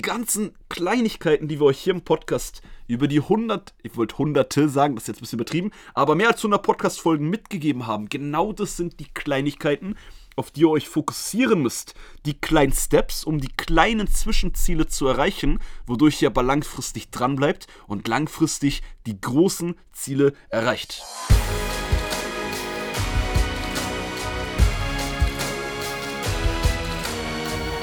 die 0.00 0.08
ganzen 0.08 0.54
Kleinigkeiten, 0.70 1.46
die 1.46 1.60
wir 1.60 1.66
euch 1.66 1.78
hier 1.78 1.92
im 1.92 2.00
Podcast 2.00 2.62
über 2.86 3.06
die 3.06 3.20
100, 3.20 3.74
ich 3.82 3.98
wollte 3.98 4.16
hunderte 4.16 4.70
sagen, 4.70 4.94
das 4.94 5.04
ist 5.04 5.08
jetzt 5.08 5.18
ein 5.18 5.20
bisschen 5.20 5.38
übertrieben, 5.38 5.72
aber 5.92 6.14
mehr 6.14 6.28
als 6.28 6.38
100 6.38 6.62
Podcast-Folgen 6.62 7.28
mitgegeben 7.28 7.86
haben, 7.86 8.08
genau 8.08 8.54
das 8.54 8.78
sind 8.78 8.98
die 8.98 9.12
Kleinigkeiten, 9.12 9.96
auf 10.36 10.50
die 10.52 10.62
ihr 10.62 10.70
euch 10.70 10.88
fokussieren 10.88 11.60
müsst. 11.60 11.92
Die 12.24 12.32
kleinen 12.32 12.72
Steps, 12.72 13.24
um 13.24 13.42
die 13.42 13.52
kleinen 13.54 14.08
Zwischenziele 14.08 14.86
zu 14.86 15.06
erreichen, 15.06 15.58
wodurch 15.86 16.22
ihr 16.22 16.28
aber 16.28 16.42
langfristig 16.42 17.10
dranbleibt 17.10 17.66
und 17.86 18.08
langfristig 18.08 18.82
die 19.04 19.20
großen 19.20 19.74
Ziele 19.92 20.32
erreicht. 20.48 21.02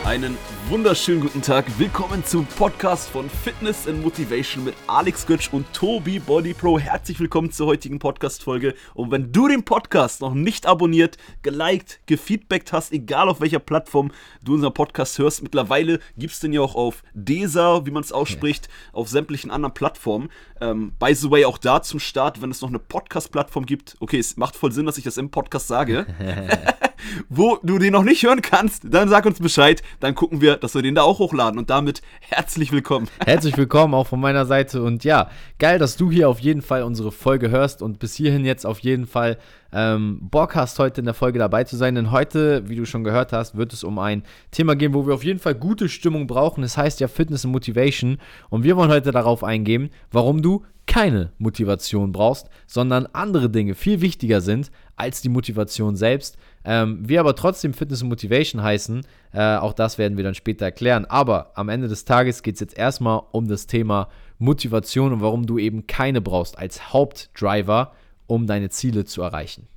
Einen 0.03 0.35
wunderschönen 0.69 1.21
guten 1.21 1.41
Tag. 1.41 1.65
Willkommen 1.79 2.25
zum 2.25 2.45
Podcast 2.45 3.09
von 3.09 3.29
Fitness 3.29 3.87
and 3.87 4.03
Motivation 4.03 4.65
mit 4.65 4.73
Alex 4.87 5.25
Götsch 5.25 5.53
und 5.53 5.71
Tobi 5.71 6.19
Body 6.19 6.53
Pro. 6.53 6.77
Herzlich 6.77 7.19
willkommen 7.21 7.51
zur 7.51 7.67
heutigen 7.67 7.99
Podcast-Folge. 7.99 8.73
Und 8.93 9.11
wenn 9.11 9.31
du 9.31 9.47
den 9.47 9.63
Podcast 9.63 10.19
noch 10.19 10.33
nicht 10.33 10.65
abonniert, 10.65 11.17
geliked, 11.41 12.01
gefeedbackt 12.05 12.73
hast, 12.73 12.91
egal 12.91 13.29
auf 13.29 13.39
welcher 13.39 13.59
Plattform 13.59 14.11
du 14.43 14.55
unseren 14.55 14.73
Podcast 14.73 15.17
hörst, 15.19 15.41
mittlerweile 15.41 15.99
gibt 16.17 16.33
es 16.33 16.41
den 16.41 16.51
ja 16.51 16.59
auch 16.59 16.75
auf 16.75 17.01
DESA, 17.13 17.85
wie 17.85 17.91
man 17.91 18.03
es 18.03 18.11
ausspricht, 18.11 18.67
okay. 18.67 18.99
auf 18.99 19.07
sämtlichen 19.07 19.51
anderen 19.51 19.73
Plattformen. 19.73 20.29
Ähm, 20.59 20.91
by 20.99 21.15
the 21.15 21.31
way, 21.31 21.45
auch 21.45 21.59
da 21.59 21.81
zum 21.81 22.01
Start, 22.01 22.41
wenn 22.41 22.51
es 22.51 22.61
noch 22.61 22.69
eine 22.69 22.79
Podcast-Plattform 22.79 23.65
gibt. 23.65 23.95
Okay, 24.01 24.19
es 24.19 24.35
macht 24.35 24.57
voll 24.57 24.73
Sinn, 24.73 24.85
dass 24.85 24.97
ich 24.97 25.05
das 25.05 25.15
im 25.15 25.31
Podcast 25.31 25.67
sage. 25.67 26.07
wo 27.29 27.57
du 27.63 27.77
den 27.77 27.93
noch 27.93 28.03
nicht 28.03 28.23
hören 28.23 28.41
kannst, 28.41 28.83
dann 28.85 29.09
sag 29.09 29.25
uns 29.25 29.39
Bescheid. 29.39 29.83
Dann 29.99 30.15
gucken 30.15 30.41
wir, 30.41 30.57
dass 30.57 30.75
wir 30.75 30.81
den 30.81 30.95
da 30.95 31.03
auch 31.03 31.19
hochladen. 31.19 31.59
Und 31.59 31.69
damit 31.69 32.01
herzlich 32.19 32.71
willkommen. 32.71 33.07
Herzlich 33.25 33.57
willkommen 33.57 33.93
auch 33.93 34.07
von 34.07 34.19
meiner 34.19 34.45
Seite. 34.45 34.81
Und 34.81 35.03
ja, 35.03 35.29
geil, 35.59 35.79
dass 35.79 35.97
du 35.97 36.11
hier 36.11 36.29
auf 36.29 36.39
jeden 36.39 36.61
Fall 36.61 36.83
unsere 36.83 37.11
Folge 37.11 37.49
hörst 37.49 37.81
und 37.81 37.99
bis 37.99 38.15
hierhin 38.15 38.45
jetzt 38.45 38.65
auf 38.65 38.79
jeden 38.79 39.07
Fall 39.07 39.37
ähm, 39.77 40.17
Bock 40.21 40.55
hast, 40.55 40.79
heute 40.79 41.01
in 41.01 41.05
der 41.05 41.13
Folge 41.13 41.37
dabei 41.37 41.63
zu 41.63 41.77
sein. 41.77 41.93
Denn 41.93 42.09
heute, 42.09 42.67
wie 42.67 42.75
du 42.75 42.85
schon 42.85 43.03
gehört 43.03 43.31
hast, 43.31 43.55
wird 43.55 43.73
es 43.73 43.83
um 43.83 43.99
ein 43.99 44.23
Thema 44.49 44.75
gehen, 44.75 44.95
wo 44.95 45.05
wir 45.05 45.13
auf 45.13 45.23
jeden 45.23 45.37
Fall 45.37 45.53
gute 45.53 45.87
Stimmung 45.87 46.25
brauchen. 46.25 46.63
Das 46.63 46.77
heißt 46.77 46.99
ja 46.99 47.07
Fitness 47.07 47.45
und 47.45 47.51
Motivation. 47.51 48.17
Und 48.49 48.63
wir 48.63 48.75
wollen 48.75 48.89
heute 48.89 49.11
darauf 49.11 49.43
eingehen, 49.43 49.91
warum 50.11 50.41
du 50.41 50.65
keine 50.87 51.31
Motivation 51.37 52.11
brauchst, 52.11 52.49
sondern 52.65 53.07
andere 53.13 53.51
Dinge 53.51 53.75
viel 53.75 54.01
wichtiger 54.01 54.41
sind 54.41 54.71
als 54.95 55.21
die 55.21 55.29
Motivation 55.29 55.95
selbst. 55.95 56.37
Ähm, 56.65 57.07
wir 57.07 57.19
aber 57.19 57.35
trotzdem 57.35 57.73
Fitness 57.73 58.01
und 58.01 58.09
Motivation 58.09 58.63
heißen, 58.63 59.01
äh, 59.33 59.57
auch 59.57 59.73
das 59.73 59.99
werden 59.99 60.17
wir 60.17 60.23
dann 60.23 60.33
später 60.33 60.65
erklären. 60.65 61.05
Aber 61.05 61.51
am 61.53 61.69
Ende 61.69 61.87
des 61.87 62.05
Tages 62.05 62.41
geht 62.41 62.55
es 62.55 62.61
jetzt 62.61 62.77
erstmal 62.77 63.21
um 63.31 63.47
das 63.47 63.67
Thema 63.67 64.07
Motivation 64.39 65.13
und 65.13 65.21
warum 65.21 65.45
du 65.45 65.59
eben 65.59 65.85
keine 65.85 66.21
brauchst 66.21 66.57
als 66.57 66.93
Hauptdriver, 66.93 67.91
um 68.27 68.47
deine 68.47 68.69
Ziele 68.69 69.05
zu 69.05 69.21
erreichen. 69.21 69.67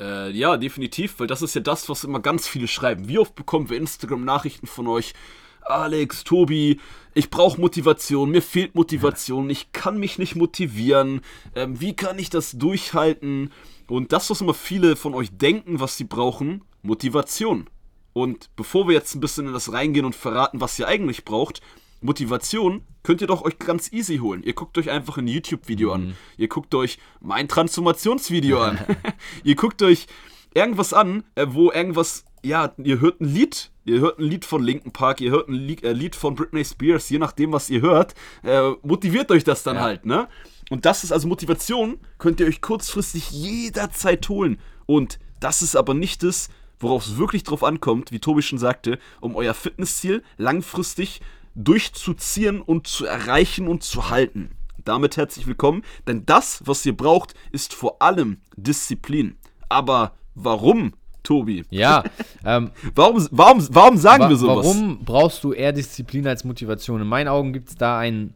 Äh, 0.00 0.30
ja, 0.30 0.56
definitiv, 0.56 1.20
weil 1.20 1.26
das 1.26 1.42
ist 1.42 1.54
ja 1.54 1.60
das, 1.60 1.88
was 1.88 2.04
immer 2.04 2.20
ganz 2.20 2.48
viele 2.48 2.68
schreiben. 2.68 3.06
Wie 3.06 3.18
oft 3.18 3.34
bekommen 3.34 3.68
wir 3.68 3.76
Instagram-Nachrichten 3.76 4.66
von 4.66 4.86
euch? 4.86 5.12
Alex, 5.60 6.24
Tobi, 6.24 6.80
ich 7.14 7.30
brauche 7.30 7.60
Motivation, 7.60 8.30
mir 8.30 8.42
fehlt 8.42 8.74
Motivation, 8.74 9.50
ich 9.50 9.72
kann 9.72 9.98
mich 9.98 10.18
nicht 10.18 10.36
motivieren, 10.36 11.20
ähm, 11.54 11.80
wie 11.80 11.94
kann 11.94 12.18
ich 12.18 12.30
das 12.30 12.52
durchhalten? 12.52 13.52
Und 13.86 14.12
das, 14.12 14.30
was 14.30 14.40
immer 14.40 14.54
viele 14.54 14.96
von 14.96 15.14
euch 15.14 15.36
denken, 15.36 15.80
was 15.80 15.96
sie 15.96 16.04
brauchen, 16.04 16.62
Motivation. 16.82 17.68
Und 18.12 18.50
bevor 18.56 18.88
wir 18.88 18.94
jetzt 18.94 19.14
ein 19.14 19.20
bisschen 19.20 19.46
in 19.46 19.52
das 19.52 19.72
reingehen 19.72 20.06
und 20.06 20.14
verraten, 20.14 20.60
was 20.60 20.78
ihr 20.78 20.88
eigentlich 20.88 21.24
braucht, 21.24 21.60
Motivation 22.00 22.82
könnt 23.02 23.20
ihr 23.20 23.26
doch 23.26 23.42
euch 23.42 23.58
ganz 23.58 23.92
easy 23.92 24.18
holen. 24.18 24.42
Ihr 24.42 24.54
guckt 24.54 24.76
euch 24.78 24.90
einfach 24.90 25.18
ein 25.18 25.26
YouTube-Video 25.26 25.88
mhm. 25.88 25.94
an. 25.94 26.16
Ihr 26.36 26.48
guckt 26.48 26.74
euch 26.74 26.98
mein 27.20 27.48
Transformationsvideo 27.48 28.60
an. 28.60 28.78
ihr 29.44 29.54
guckt 29.54 29.82
euch 29.82 30.06
irgendwas 30.54 30.92
an, 30.92 31.24
äh, 31.34 31.46
wo 31.48 31.70
irgendwas, 31.70 32.24
ja, 32.42 32.72
ihr 32.78 33.00
hört 33.00 33.20
ein 33.20 33.26
Lied, 33.26 33.70
ihr 33.84 34.00
hört 34.00 34.18
ein 34.18 34.24
Lied 34.24 34.44
von 34.44 34.62
Linkin 34.62 34.92
Park, 34.92 35.20
ihr 35.20 35.30
hört 35.30 35.48
ein 35.48 35.54
Lied, 35.54 35.84
äh, 35.84 35.92
Lied 35.92 36.16
von 36.16 36.34
Britney 36.34 36.64
Spears, 36.64 37.08
je 37.08 37.18
nachdem, 37.18 37.52
was 37.52 37.70
ihr 37.70 37.82
hört, 37.82 38.14
äh, 38.42 38.70
motiviert 38.82 39.30
euch 39.30 39.44
das 39.44 39.62
dann 39.62 39.76
ja. 39.76 39.82
halt, 39.82 40.06
ne? 40.06 40.28
Und 40.70 40.84
das 40.86 41.02
ist 41.02 41.12
also 41.12 41.26
Motivation, 41.26 41.98
könnt 42.18 42.38
ihr 42.38 42.46
euch 42.46 42.60
kurzfristig 42.60 43.30
jederzeit 43.32 44.28
holen. 44.28 44.60
Und 44.86 45.18
das 45.40 45.62
ist 45.62 45.74
aber 45.74 45.94
nicht 45.94 46.22
das, 46.22 46.48
worauf 46.78 47.06
es 47.06 47.18
wirklich 47.18 47.42
drauf 47.42 47.64
ankommt, 47.64 48.12
wie 48.12 48.20
Tobi 48.20 48.42
schon 48.42 48.58
sagte, 48.58 48.98
um 49.20 49.34
euer 49.34 49.54
Fitnessziel 49.54 50.22
langfristig 50.36 51.20
durchzuziehen 51.54 52.60
und 52.60 52.86
zu 52.86 53.06
erreichen 53.06 53.68
und 53.68 53.82
zu 53.82 54.10
halten. 54.10 54.50
Damit 54.84 55.16
herzlich 55.16 55.46
willkommen, 55.46 55.82
denn 56.06 56.24
das, 56.26 56.62
was 56.64 56.84
ihr 56.86 56.96
braucht, 56.96 57.34
ist 57.52 57.74
vor 57.74 58.00
allem 58.00 58.38
Disziplin. 58.56 59.36
Aber 59.68 60.12
warum, 60.34 60.94
Tobi? 61.22 61.64
Ja. 61.70 62.04
Ähm, 62.42 62.70
warum, 62.94 63.28
warum, 63.32 63.66
warum 63.70 63.98
sagen 63.98 64.24
wa 64.24 64.28
wir 64.30 64.36
sowas? 64.36 64.64
Warum 64.64 65.04
brauchst 65.04 65.44
du 65.44 65.52
eher 65.52 65.72
Disziplin 65.72 66.26
als 66.26 66.42
Motivation? 66.42 67.02
In 67.02 67.06
meinen 67.06 67.28
Augen 67.28 67.52
gibt 67.52 67.68
es 67.68 67.74
da 67.74 67.98
einen 67.98 68.32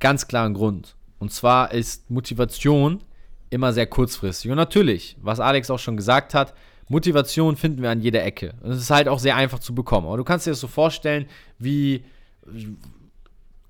ganz 0.00 0.28
klaren 0.28 0.52
Grund. 0.52 0.96
Und 1.18 1.32
zwar 1.32 1.72
ist 1.72 2.10
Motivation 2.10 3.02
immer 3.48 3.72
sehr 3.72 3.86
kurzfristig. 3.86 4.50
Und 4.50 4.58
natürlich, 4.58 5.16
was 5.22 5.40
Alex 5.40 5.70
auch 5.70 5.78
schon 5.78 5.96
gesagt 5.96 6.34
hat, 6.34 6.52
Motivation 6.88 7.56
finden 7.56 7.80
wir 7.80 7.90
an 7.90 8.02
jeder 8.02 8.22
Ecke. 8.22 8.52
Und 8.60 8.72
es 8.72 8.80
ist 8.82 8.90
halt 8.90 9.08
auch 9.08 9.18
sehr 9.18 9.36
einfach 9.36 9.60
zu 9.60 9.74
bekommen. 9.74 10.06
Aber 10.06 10.18
du 10.18 10.24
kannst 10.24 10.46
dir 10.46 10.50
das 10.50 10.60
so 10.60 10.68
vorstellen, 10.68 11.26
wie 11.58 12.04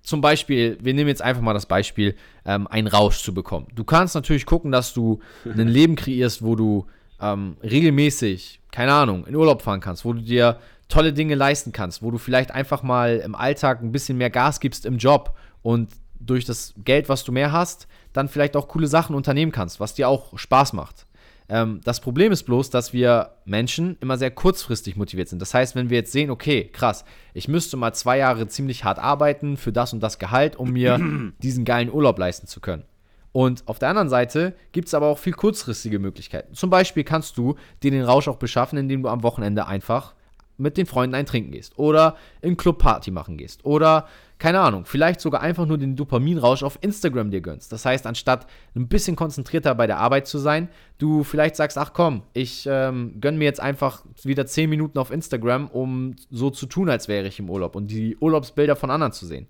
zum 0.02 0.20
Beispiel, 0.20 0.78
wir 0.80 0.94
nehmen 0.94 1.08
jetzt 1.08 1.22
einfach 1.22 1.42
mal 1.42 1.54
das 1.54 1.66
Beispiel, 1.66 2.16
ähm, 2.44 2.66
einen 2.66 2.88
Rausch 2.88 3.22
zu 3.22 3.32
bekommen. 3.32 3.68
Du 3.74 3.84
kannst 3.84 4.14
natürlich 4.14 4.46
gucken, 4.46 4.72
dass 4.72 4.92
du 4.92 5.20
ein 5.44 5.68
Leben 5.68 5.96
kreierst, 5.96 6.42
wo 6.42 6.56
du 6.56 6.86
ähm, 7.20 7.56
regelmäßig, 7.62 8.60
keine 8.72 8.92
Ahnung, 8.92 9.26
in 9.26 9.36
Urlaub 9.36 9.62
fahren 9.62 9.80
kannst, 9.80 10.04
wo 10.04 10.12
du 10.12 10.20
dir 10.20 10.58
tolle 10.88 11.12
Dinge 11.12 11.34
leisten 11.34 11.72
kannst, 11.72 12.02
wo 12.02 12.10
du 12.10 12.18
vielleicht 12.18 12.50
einfach 12.50 12.82
mal 12.82 13.22
im 13.24 13.34
Alltag 13.34 13.80
ein 13.80 13.92
bisschen 13.92 14.18
mehr 14.18 14.30
Gas 14.30 14.60
gibst 14.60 14.84
im 14.84 14.98
Job 14.98 15.36
und 15.62 15.92
durch 16.18 16.44
das 16.44 16.74
Geld, 16.84 17.08
was 17.08 17.24
du 17.24 17.32
mehr 17.32 17.52
hast, 17.52 17.86
dann 18.12 18.28
vielleicht 18.28 18.56
auch 18.56 18.68
coole 18.68 18.86
Sachen 18.86 19.16
unternehmen 19.16 19.52
kannst, 19.52 19.80
was 19.80 19.94
dir 19.94 20.08
auch 20.08 20.38
Spaß 20.38 20.72
macht. 20.72 21.06
Ähm, 21.52 21.82
das 21.84 22.00
Problem 22.00 22.32
ist 22.32 22.44
bloß, 22.44 22.70
dass 22.70 22.94
wir 22.94 23.32
Menschen 23.44 23.98
immer 24.00 24.16
sehr 24.16 24.30
kurzfristig 24.30 24.96
motiviert 24.96 25.28
sind. 25.28 25.42
Das 25.42 25.52
heißt, 25.52 25.74
wenn 25.74 25.90
wir 25.90 25.98
jetzt 25.98 26.10
sehen, 26.10 26.30
okay, 26.30 26.64
krass, 26.72 27.04
ich 27.34 27.46
müsste 27.46 27.76
mal 27.76 27.92
zwei 27.92 28.16
Jahre 28.16 28.48
ziemlich 28.48 28.84
hart 28.84 28.98
arbeiten 28.98 29.58
für 29.58 29.70
das 29.70 29.92
und 29.92 30.02
das 30.02 30.18
Gehalt, 30.18 30.56
um 30.56 30.72
mir 30.72 30.98
diesen 31.42 31.66
geilen 31.66 31.92
Urlaub 31.92 32.18
leisten 32.18 32.46
zu 32.46 32.60
können. 32.60 32.84
Und 33.32 33.68
auf 33.68 33.78
der 33.78 33.90
anderen 33.90 34.08
Seite 34.08 34.54
gibt 34.72 34.88
es 34.88 34.94
aber 34.94 35.08
auch 35.08 35.18
viel 35.18 35.34
kurzfristige 35.34 35.98
Möglichkeiten. 35.98 36.54
Zum 36.54 36.70
Beispiel 36.70 37.04
kannst 37.04 37.36
du 37.36 37.56
dir 37.82 37.90
den 37.90 38.02
Rausch 38.02 38.28
auch 38.28 38.36
beschaffen, 38.36 38.78
indem 38.78 39.02
du 39.02 39.10
am 39.10 39.22
Wochenende 39.22 39.66
einfach 39.66 40.14
mit 40.56 40.78
den 40.78 40.86
Freunden 40.86 41.14
ein 41.14 41.26
Trinken 41.26 41.50
gehst 41.50 41.78
oder 41.78 42.16
im 42.40 42.56
Club 42.56 42.78
Party 42.78 43.10
machen 43.10 43.36
gehst 43.36 43.64
oder 43.64 44.06
keine 44.42 44.58
Ahnung, 44.58 44.86
vielleicht 44.86 45.20
sogar 45.20 45.40
einfach 45.40 45.66
nur 45.66 45.78
den 45.78 45.94
Dopaminrausch 45.94 46.64
auf 46.64 46.76
Instagram 46.80 47.30
dir 47.30 47.40
gönnst. 47.40 47.70
Das 47.70 47.84
heißt, 47.84 48.08
anstatt 48.08 48.48
ein 48.74 48.88
bisschen 48.88 49.14
konzentrierter 49.14 49.72
bei 49.76 49.86
der 49.86 49.98
Arbeit 49.98 50.26
zu 50.26 50.38
sein, 50.38 50.68
du 50.98 51.22
vielleicht 51.22 51.54
sagst, 51.54 51.78
ach 51.78 51.92
komm, 51.92 52.24
ich 52.32 52.66
ähm, 52.68 53.20
gönn 53.20 53.38
mir 53.38 53.44
jetzt 53.44 53.60
einfach 53.60 54.04
wieder 54.24 54.44
10 54.44 54.68
Minuten 54.68 54.98
auf 54.98 55.12
Instagram, 55.12 55.68
um 55.68 56.16
so 56.28 56.50
zu 56.50 56.66
tun, 56.66 56.90
als 56.90 57.06
wäre 57.06 57.28
ich 57.28 57.38
im 57.38 57.48
Urlaub 57.48 57.76
und 57.76 57.92
die 57.92 58.16
Urlaubsbilder 58.16 58.74
von 58.74 58.90
anderen 58.90 59.12
zu 59.12 59.26
sehen. 59.26 59.46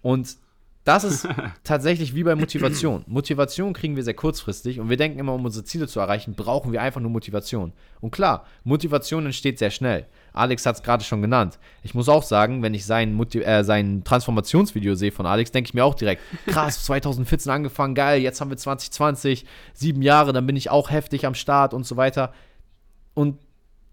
Und 0.00 0.38
das 0.84 1.04
ist 1.04 1.28
tatsächlich 1.64 2.14
wie 2.14 2.24
bei 2.24 2.34
Motivation. 2.34 3.04
Motivation 3.06 3.72
kriegen 3.72 3.96
wir 3.96 4.02
sehr 4.02 4.14
kurzfristig 4.14 4.80
und 4.80 4.88
wir 4.88 4.96
denken 4.96 5.18
immer, 5.18 5.34
um 5.34 5.44
unsere 5.44 5.64
Ziele 5.64 5.86
zu 5.86 6.00
erreichen, 6.00 6.34
brauchen 6.34 6.72
wir 6.72 6.80
einfach 6.80 7.00
nur 7.00 7.10
Motivation. 7.10 7.72
Und 8.00 8.12
klar, 8.12 8.46
Motivation 8.64 9.26
entsteht 9.26 9.58
sehr 9.58 9.70
schnell. 9.70 10.06
Alex 10.32 10.64
hat 10.64 10.76
es 10.76 10.82
gerade 10.82 11.04
schon 11.04 11.22
genannt. 11.22 11.58
Ich 11.82 11.94
muss 11.94 12.08
auch 12.08 12.22
sagen, 12.22 12.62
wenn 12.62 12.72
ich 12.72 12.86
sein, 12.86 13.12
Motiv 13.12 13.44
äh, 13.46 13.62
sein 13.62 14.04
Transformationsvideo 14.04 14.94
sehe 14.94 15.12
von 15.12 15.26
Alex, 15.26 15.50
denke 15.52 15.68
ich 15.68 15.74
mir 15.74 15.84
auch 15.84 15.94
direkt, 15.94 16.22
krass, 16.46 16.84
2014 16.86 17.52
angefangen, 17.52 17.94
geil, 17.94 18.22
jetzt 18.22 18.40
haben 18.40 18.50
wir 18.50 18.56
2020, 18.56 19.44
sieben 19.74 20.02
Jahre, 20.02 20.32
dann 20.32 20.46
bin 20.46 20.56
ich 20.56 20.70
auch 20.70 20.90
heftig 20.90 21.26
am 21.26 21.34
Start 21.34 21.74
und 21.74 21.84
so 21.84 21.96
weiter. 21.96 22.32
Und 23.14 23.38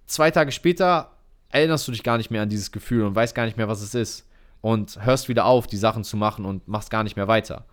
zwei 0.05 0.31
Tage 0.31 0.51
später 0.51 1.11
erinnerst 1.49 1.87
du 1.87 1.91
dich 1.91 2.03
gar 2.03 2.17
nicht 2.17 2.31
mehr 2.31 2.43
an 2.43 2.49
dieses 2.49 2.71
Gefühl 2.71 3.03
und 3.03 3.15
weißt 3.15 3.35
gar 3.35 3.45
nicht 3.45 3.57
mehr, 3.57 3.67
was 3.67 3.81
es 3.81 3.95
ist. 3.95 4.26
Und 4.67 5.05
hörst 5.05 5.29
wieder 5.29 5.45
auf, 5.45 5.65
die 5.65 5.77
Sachen 5.77 6.03
zu 6.03 6.17
machen 6.17 6.43
und 6.43 6.67
machst 6.67 6.89
gar 6.89 7.03
nicht 7.03 7.15
mehr 7.15 7.29
weiter. 7.29 7.65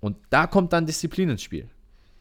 Und 0.00 0.16
da 0.30 0.46
kommt 0.46 0.72
dann 0.72 0.86
Disziplin 0.86 1.28
ins 1.28 1.42
Spiel. 1.42 1.68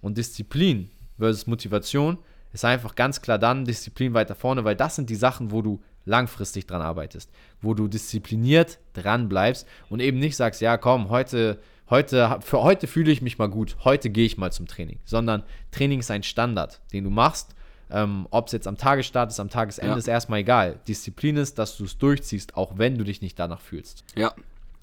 Und 0.01 0.17
Disziplin 0.17 0.89
versus 1.17 1.47
Motivation 1.47 2.17
ist 2.51 2.65
einfach 2.65 2.95
ganz 2.95 3.21
klar 3.21 3.39
dann 3.39 3.63
Disziplin 3.63 4.13
weiter 4.13 4.35
vorne, 4.35 4.65
weil 4.65 4.75
das 4.75 4.97
sind 4.97 5.09
die 5.09 5.15
Sachen, 5.15 5.51
wo 5.51 5.61
du 5.61 5.81
langfristig 6.03 6.65
dran 6.67 6.81
arbeitest, 6.81 7.31
wo 7.61 7.73
du 7.73 7.87
diszipliniert 7.87 8.79
dran 8.93 9.29
bleibst 9.29 9.65
und 9.89 10.01
eben 10.01 10.19
nicht 10.19 10.35
sagst, 10.35 10.59
ja, 10.59 10.77
komm, 10.77 11.09
heute 11.09 11.59
heute 11.89 12.39
für 12.41 12.63
heute 12.63 12.87
fühle 12.87 13.11
ich 13.11 13.21
mich 13.21 13.37
mal 13.37 13.49
gut, 13.49 13.77
heute 13.85 14.09
gehe 14.09 14.25
ich 14.25 14.37
mal 14.37 14.51
zum 14.51 14.67
Training, 14.67 14.99
sondern 15.05 15.43
Training 15.71 15.99
ist 15.99 16.11
ein 16.11 16.23
Standard, 16.23 16.81
den 16.91 17.05
du 17.05 17.09
machst, 17.09 17.55
Ähm, 17.89 18.27
Ob 18.31 18.47
es 18.47 18.51
jetzt 18.53 18.67
am 18.67 18.77
Tagesstart 18.77 19.31
ist, 19.31 19.39
am 19.39 19.49
Tagesende, 19.49 19.91
Ja. 19.91 19.97
ist 19.97 20.07
erstmal 20.07 20.39
egal. 20.39 20.79
Disziplin 20.87 21.37
ist, 21.37 21.57
dass 21.57 21.77
du 21.77 21.85
es 21.85 21.97
durchziehst, 21.97 22.57
auch 22.57 22.77
wenn 22.77 22.97
du 22.97 23.03
dich 23.05 23.21
nicht 23.21 23.39
danach 23.39 23.61
fühlst. 23.61 24.03
Ja. 24.15 24.33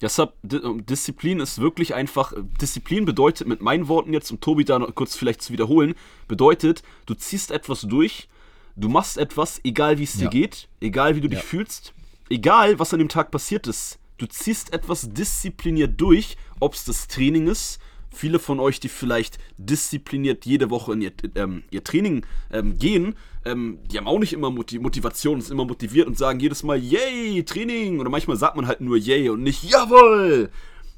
Deshalb, 0.01 0.33
ähm, 0.51 0.85
Disziplin 0.85 1.39
ist 1.39 1.59
wirklich 1.61 1.93
einfach, 1.95 2.33
äh, 2.33 2.37
Disziplin 2.59 3.05
bedeutet 3.05 3.47
mit 3.47 3.61
meinen 3.61 3.87
Worten 3.87 4.11
jetzt, 4.11 4.29
um 4.31 4.39
Tobi 4.41 4.65
da 4.65 4.77
noch 4.79 4.93
kurz 4.93 5.15
vielleicht 5.15 5.41
zu 5.41 5.53
wiederholen, 5.53 5.95
bedeutet, 6.27 6.83
du 7.05 7.13
ziehst 7.13 7.51
etwas 7.51 7.81
durch, 7.81 8.27
du 8.75 8.89
machst 8.89 9.17
etwas, 9.17 9.61
egal 9.63 9.97
wie 9.99 10.03
es 10.03 10.13
dir 10.13 10.25
Ja. 10.25 10.29
geht, 10.29 10.67
egal 10.81 11.15
wie 11.15 11.21
du 11.21 11.29
dich 11.29 11.39
Ja. 11.39 11.45
fühlst, 11.45 11.93
egal 12.29 12.77
was 12.79 12.91
an 12.91 12.99
dem 12.99 13.07
Tag 13.09 13.31
passiert 13.31 13.67
ist, 13.67 13.99
du 14.17 14.25
ziehst 14.25 14.73
etwas 14.73 15.09
diszipliniert 15.11 15.99
durch, 16.01 16.35
ob 16.59 16.73
es 16.73 16.83
das 16.85 17.07
Training 17.07 17.47
ist, 17.47 17.79
viele 18.15 18.39
von 18.39 18.59
euch, 18.59 18.79
die 18.79 18.89
vielleicht 18.89 19.37
diszipliniert 19.57 20.45
jede 20.45 20.69
Woche 20.69 20.93
in 20.93 21.01
ihr, 21.01 21.11
ähm, 21.35 21.63
ihr 21.71 21.83
Training 21.83 22.25
ähm, 22.51 22.77
gehen, 22.79 23.15
ähm, 23.45 23.77
die 23.91 23.97
haben 23.97 24.07
auch 24.07 24.19
nicht 24.19 24.33
immer 24.33 24.49
Moti 24.49 24.79
Motivation, 24.79 25.39
sind 25.39 25.53
immer 25.53 25.65
motiviert 25.65 26.07
und 26.07 26.17
sagen 26.17 26.39
jedes 26.39 26.63
Mal, 26.63 26.77
yay, 26.77 27.43
Training. 27.43 27.99
Oder 27.99 28.09
manchmal 28.09 28.37
sagt 28.37 28.55
man 28.55 28.67
halt 28.67 28.81
nur 28.81 28.97
yay 28.97 29.29
und 29.29 29.43
nicht 29.43 29.63
jawohl. 29.63 30.49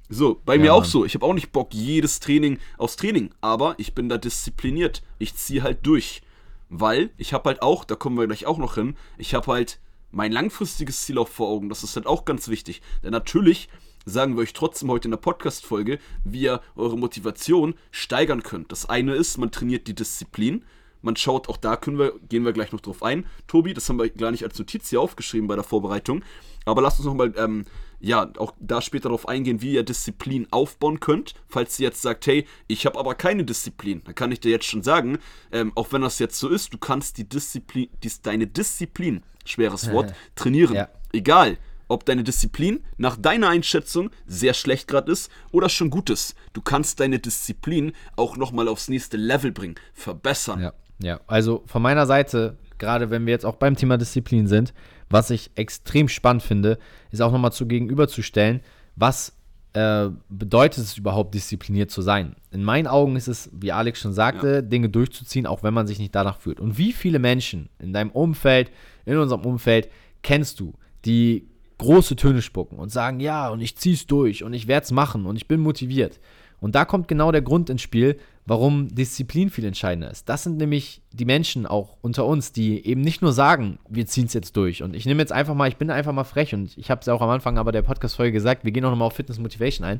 So, 0.09 0.41
bei 0.45 0.57
mir 0.57 0.73
auch 0.73 0.81
Mann. 0.81 0.89
so. 0.89 1.03
Ich 1.03 1.15
habe 1.15 1.25
auch 1.25 1.33
nicht 1.33 1.51
Bock, 1.51 1.73
jedes 1.73 2.21
Training 2.21 2.59
aufs 2.77 2.95
Training. 2.95 3.31
Aber 3.41 3.75
ich 3.77 3.93
bin 3.93 4.07
da 4.07 4.17
diszipliniert. 4.17 5.03
Ich 5.19 5.35
ziehe 5.35 5.61
halt 5.61 5.85
durch. 5.85 6.21
Weil 6.69 7.09
ich 7.17 7.33
habe 7.33 7.49
halt 7.49 7.61
auch, 7.61 7.83
da 7.83 7.95
kommen 7.95 8.17
wir 8.17 8.27
gleich 8.27 8.45
auch 8.45 8.57
noch 8.57 8.75
hin, 8.75 8.95
ich 9.17 9.33
habe 9.33 9.53
halt 9.53 9.79
mein 10.11 10.33
langfristiges 10.33 11.01
Ziel 11.01 11.17
auch 11.17 11.27
vor 11.27 11.49
Augen. 11.49 11.69
Das 11.69 11.83
ist 11.83 11.95
halt 11.97 12.07
auch 12.07 12.23
ganz 12.23 12.47
wichtig. 12.47 12.81
Denn 13.03 13.11
natürlich 13.11 13.69
sagen 14.07 14.35
wir 14.35 14.41
euch 14.41 14.53
trotzdem 14.53 14.89
heute 14.89 15.07
in 15.07 15.11
der 15.11 15.17
Podcast-Folge, 15.17 15.99
wie 16.23 16.41
ihr 16.41 16.61
eure 16.75 16.97
Motivation 16.97 17.75
steigern 17.91 18.41
könnt. 18.41 18.71
Das 18.71 18.87
eine 18.87 19.13
ist, 19.13 19.37
man 19.37 19.51
trainiert 19.51 19.87
die 19.87 19.95
Disziplin. 19.95 20.63
Man 21.01 21.15
schaut, 21.15 21.47
auch 21.49 21.57
da 21.57 21.75
können 21.75 21.99
wir, 21.99 22.13
gehen 22.27 22.43
wir 22.43 22.53
gleich 22.53 22.71
noch 22.71 22.79
drauf 22.79 23.03
ein. 23.03 23.25
Tobi, 23.47 23.73
das 23.73 23.87
haben 23.87 23.99
wir 23.99 24.09
gar 24.09 24.31
nicht 24.31 24.43
als 24.43 24.57
Notiz 24.57 24.89
hier 24.89 25.01
aufgeschrieben 25.01 25.47
bei 25.47 25.55
der 25.55 25.63
Vorbereitung. 25.63 26.23
Aber 26.65 26.81
lasst 26.81 26.99
uns 26.99 27.05
nochmal, 27.05 27.33
ähm, 27.37 27.65
ja, 27.99 28.31
auch 28.37 28.53
da 28.59 28.81
später 28.81 29.09
darauf 29.09 29.27
eingehen, 29.27 29.61
wie 29.61 29.73
ihr 29.73 29.83
Disziplin 29.83 30.47
aufbauen 30.51 30.99
könnt. 30.99 31.33
Falls 31.47 31.79
ihr 31.79 31.87
jetzt 31.87 32.01
sagt, 32.01 32.27
hey, 32.27 32.47
ich 32.67 32.85
habe 32.85 32.97
aber 32.97 33.13
keine 33.13 33.43
Disziplin, 33.43 34.01
dann 34.05 34.15
kann 34.15 34.31
ich 34.31 34.39
dir 34.39 34.51
jetzt 34.51 34.65
schon 34.65 34.83
sagen, 34.83 35.19
ähm, 35.51 35.71
auch 35.75 35.91
wenn 35.91 36.01
das 36.01 36.19
jetzt 36.19 36.39
so 36.39 36.49
ist, 36.49 36.73
du 36.73 36.77
kannst 36.77 37.17
die 37.17 37.27
Disziplin, 37.27 37.89
dies, 38.03 38.21
deine 38.21 38.47
Disziplin, 38.47 39.23
schweres 39.45 39.91
Wort, 39.91 40.13
trainieren. 40.35 40.75
Ja. 40.75 40.89
Egal, 41.13 41.57
ob 41.87 42.05
deine 42.05 42.23
Disziplin 42.23 42.83
nach 42.97 43.17
deiner 43.17 43.49
Einschätzung 43.49 44.09
sehr 44.25 44.53
schlecht 44.53 44.87
gerade 44.87 45.11
ist 45.11 45.31
oder 45.51 45.69
schon 45.69 45.89
gut 45.89 46.09
ist. 46.09 46.35
Du 46.53 46.61
kannst 46.61 46.99
deine 46.99 47.19
Disziplin 47.19 47.93
auch 48.15 48.37
nochmal 48.37 48.67
aufs 48.67 48.87
nächste 48.89 49.17
Level 49.17 49.51
bringen, 49.51 49.75
verbessern. 49.93 50.61
Ja, 50.61 50.73
ja. 50.99 51.19
Also 51.27 51.63
von 51.65 51.81
meiner 51.81 52.05
Seite, 52.05 52.57
gerade 52.77 53.09
wenn 53.09 53.25
wir 53.25 53.31
jetzt 53.31 53.45
auch 53.45 53.55
beim 53.55 53.75
Thema 53.75 53.97
Disziplin 53.97 54.47
sind, 54.47 54.73
was 55.09 55.29
ich 55.29 55.51
extrem 55.55 56.09
spannend 56.09 56.43
finde, 56.43 56.79
ist 57.11 57.21
auch 57.21 57.31
nochmal 57.31 57.53
zu 57.53 57.65
gegenüberzustellen, 57.65 58.61
was 58.95 59.33
äh, 59.73 60.09
bedeutet 60.29 60.83
es 60.83 60.97
überhaupt, 60.97 61.35
diszipliniert 61.35 61.91
zu 61.91 62.01
sein. 62.01 62.35
In 62.51 62.63
meinen 62.63 62.87
Augen 62.87 63.15
ist 63.15 63.27
es, 63.27 63.49
wie 63.53 63.71
Alex 63.71 64.01
schon 64.01 64.13
sagte, 64.13 64.63
Dinge 64.63 64.89
durchzuziehen, 64.89 65.45
auch 65.45 65.63
wenn 65.63 65.73
man 65.73 65.87
sich 65.87 65.99
nicht 65.99 66.15
danach 66.15 66.39
fühlt. 66.39 66.59
Und 66.59 66.77
wie 66.77 66.93
viele 66.93 67.19
Menschen 67.19 67.69
in 67.79 67.93
deinem 67.93 68.11
Umfeld, 68.11 68.71
in 69.05 69.17
unserem 69.17 69.45
Umfeld, 69.45 69.89
kennst 70.23 70.59
du, 70.59 70.73
die 71.05 71.47
große 71.77 72.15
Töne 72.15 72.41
spucken 72.41 72.79
und 72.79 72.91
sagen, 72.91 73.19
ja, 73.19 73.49
und 73.49 73.61
ich 73.61 73.75
zieh's 73.77 74.07
durch 74.07 74.43
und 74.43 74.53
ich 74.53 74.67
werde 74.67 74.85
es 74.85 74.91
machen 74.91 75.25
und 75.25 75.35
ich 75.35 75.47
bin 75.47 75.59
motiviert. 75.59 76.19
Und 76.59 76.73
da 76.73 76.85
kommt 76.85 77.07
genau 77.07 77.31
der 77.31 77.43
Grund 77.43 77.69
ins 77.69 77.83
Spiel, 77.83 78.17
warum 78.45 78.87
Disziplin 78.87 79.49
viel 79.49 79.65
entscheidender 79.65 80.09
ist. 80.09 80.27
Das 80.27 80.43
sind 80.43 80.57
nämlich 80.57 81.01
die 81.11 81.25
Menschen 81.25 81.65
auch 81.67 81.97
unter 82.01 82.25
uns, 82.25 82.51
die 82.51 82.83
eben 82.85 83.01
nicht 83.01 83.21
nur 83.21 83.33
sagen, 83.33 83.77
wir 83.87 84.07
ziehen 84.07 84.25
es 84.25 84.33
jetzt 84.33 84.57
durch. 84.57 84.81
Und 84.81 84.95
ich 84.95 85.05
nehme 85.05 85.21
jetzt 85.21 85.31
einfach 85.33 85.53
mal, 85.53 85.67
ich 85.67 85.77
bin 85.77 85.91
einfach 85.91 86.13
mal 86.13 86.23
frech 86.23 86.55
und 86.55 86.75
ich 86.77 86.89
habe 86.89 87.01
es 87.01 87.07
ja 87.07 87.13
auch 87.13 87.21
am 87.21 87.29
Anfang 87.29 87.57
aber 87.57 87.71
der 87.71 87.83
Podcast-Folge 87.83 88.31
gesagt, 88.31 88.63
wir 88.63 88.71
gehen 88.71 88.85
auch 88.85 88.89
nochmal 88.89 89.07
auf 89.07 89.13
Fitness 89.13 89.37
Motivation 89.37 89.85
ein. 89.85 89.99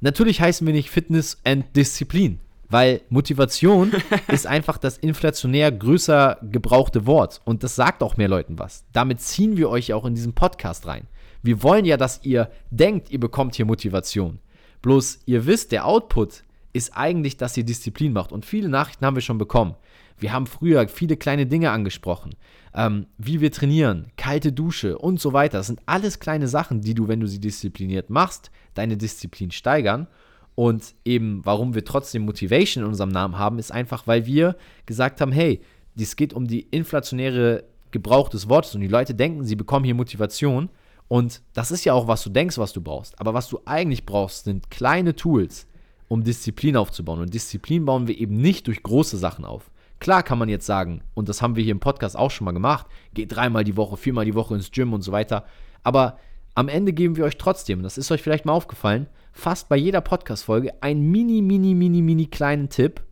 Natürlich 0.00 0.40
heißen 0.40 0.66
wir 0.66 0.72
nicht 0.72 0.88
Fitness 0.88 1.38
and 1.44 1.76
Disziplin, 1.76 2.38
weil 2.70 3.02
Motivation 3.10 3.92
ist 4.28 4.46
einfach 4.46 4.78
das 4.78 4.96
inflationär 4.96 5.70
größer 5.72 6.38
gebrauchte 6.42 7.06
Wort. 7.06 7.40
Und 7.44 7.62
das 7.62 7.76
sagt 7.76 8.02
auch 8.02 8.16
mehr 8.16 8.28
Leuten 8.28 8.58
was. 8.58 8.84
Damit 8.92 9.20
ziehen 9.20 9.56
wir 9.56 9.68
euch 9.68 9.88
ja 9.88 9.96
auch 9.96 10.06
in 10.06 10.14
diesen 10.14 10.34
Podcast 10.34 10.86
rein. 10.86 11.06
Wir 11.42 11.62
wollen 11.62 11.84
ja, 11.84 11.96
dass 11.96 12.20
ihr 12.22 12.50
denkt, 12.70 13.10
ihr 13.10 13.20
bekommt 13.20 13.54
hier 13.54 13.66
Motivation. 13.66 14.38
Bloß 14.82 15.20
ihr 15.26 15.46
wisst, 15.46 15.72
der 15.72 15.86
Output 15.86 16.44
ist 16.72 16.96
eigentlich, 16.96 17.36
dass 17.36 17.56
ihr 17.56 17.64
Disziplin 17.64 18.12
macht. 18.12 18.32
Und 18.32 18.46
viele 18.46 18.68
Nachrichten 18.68 19.04
haben 19.04 19.16
wir 19.16 19.22
schon 19.22 19.38
bekommen. 19.38 19.74
Wir 20.18 20.32
haben 20.32 20.46
früher 20.46 20.86
viele 20.88 21.16
kleine 21.16 21.46
Dinge 21.46 21.70
angesprochen. 21.70 22.34
Ähm, 22.74 23.06
wie 23.18 23.40
wir 23.40 23.50
trainieren, 23.50 24.12
kalte 24.16 24.52
Dusche 24.52 24.98
und 24.98 25.18
so 25.18 25.32
weiter. 25.32 25.58
Das 25.58 25.66
sind 25.66 25.80
alles 25.86 26.20
kleine 26.20 26.46
Sachen, 26.46 26.82
die 26.82 26.94
du, 26.94 27.08
wenn 27.08 27.20
du 27.20 27.26
sie 27.26 27.40
diszipliniert 27.40 28.10
machst, 28.10 28.50
deine 28.74 28.96
Disziplin 28.96 29.50
steigern. 29.50 30.06
Und 30.54 30.94
eben, 31.04 31.40
warum 31.44 31.74
wir 31.74 31.84
trotzdem 31.84 32.24
Motivation 32.24 32.84
in 32.84 32.90
unserem 32.90 33.10
Namen 33.10 33.38
haben, 33.38 33.58
ist 33.58 33.72
einfach, 33.72 34.06
weil 34.06 34.26
wir 34.26 34.56
gesagt 34.86 35.20
haben, 35.20 35.32
hey, 35.32 35.60
es 35.98 36.16
geht 36.16 36.32
um 36.32 36.46
die 36.46 36.60
inflationäre 36.60 37.64
Gebrauch 37.90 38.28
des 38.28 38.48
Wortes 38.48 38.74
und 38.74 38.80
die 38.80 38.88
Leute 38.88 39.14
denken, 39.14 39.44
sie 39.44 39.56
bekommen 39.56 39.84
hier 39.84 39.94
Motivation. 39.94 40.70
Und 41.08 41.42
das 41.54 41.70
ist 41.70 41.84
ja 41.84 41.92
auch, 41.92 42.06
was 42.06 42.22
du 42.22 42.30
denkst, 42.30 42.58
was 42.58 42.72
du 42.72 42.80
brauchst. 42.80 43.18
Aber 43.20 43.34
was 43.34 43.48
du 43.48 43.60
eigentlich 43.64 44.06
brauchst, 44.06 44.44
sind 44.44 44.70
kleine 44.70 45.16
Tools, 45.16 45.66
um 46.08 46.22
Disziplin 46.22 46.76
aufzubauen. 46.76 47.20
Und 47.20 47.34
Disziplin 47.34 47.84
bauen 47.84 48.06
wir 48.06 48.18
eben 48.18 48.36
nicht 48.36 48.66
durch 48.66 48.82
große 48.82 49.18
Sachen 49.18 49.44
auf. 49.44 49.70
Klar 49.98 50.22
kann 50.22 50.38
man 50.38 50.48
jetzt 50.48 50.66
sagen, 50.66 51.02
und 51.14 51.28
das 51.28 51.42
haben 51.42 51.56
wir 51.56 51.62
hier 51.62 51.72
im 51.72 51.80
Podcast 51.80 52.16
auch 52.16 52.30
schon 52.30 52.46
mal 52.46 52.52
gemacht, 52.52 52.86
geht 53.12 53.34
dreimal 53.34 53.64
die 53.64 53.76
Woche, 53.76 53.96
viermal 53.96 54.24
die 54.24 54.34
Woche 54.34 54.54
ins 54.54 54.70
Gym 54.70 54.94
und 54.94 55.02
so 55.02 55.12
weiter. 55.12 55.44
Aber 55.82 56.18
am 56.54 56.68
Ende 56.68 56.92
geben 56.92 57.16
wir 57.16 57.24
euch 57.24 57.36
trotzdem, 57.36 57.82
das 57.82 57.98
ist 57.98 58.10
euch 58.10 58.22
vielleicht 58.22 58.46
mal 58.46 58.52
aufgefallen, 58.52 59.08
fast 59.32 59.68
bei 59.68 59.76
jeder 59.76 60.00
Podcast-Folge 60.00 60.82
einen 60.82 61.10
mini, 61.10 61.42
mini, 61.42 61.74
mini, 61.74 62.02
mini 62.02 62.26
kleinen 62.26 62.68
Tipp. 62.68 63.02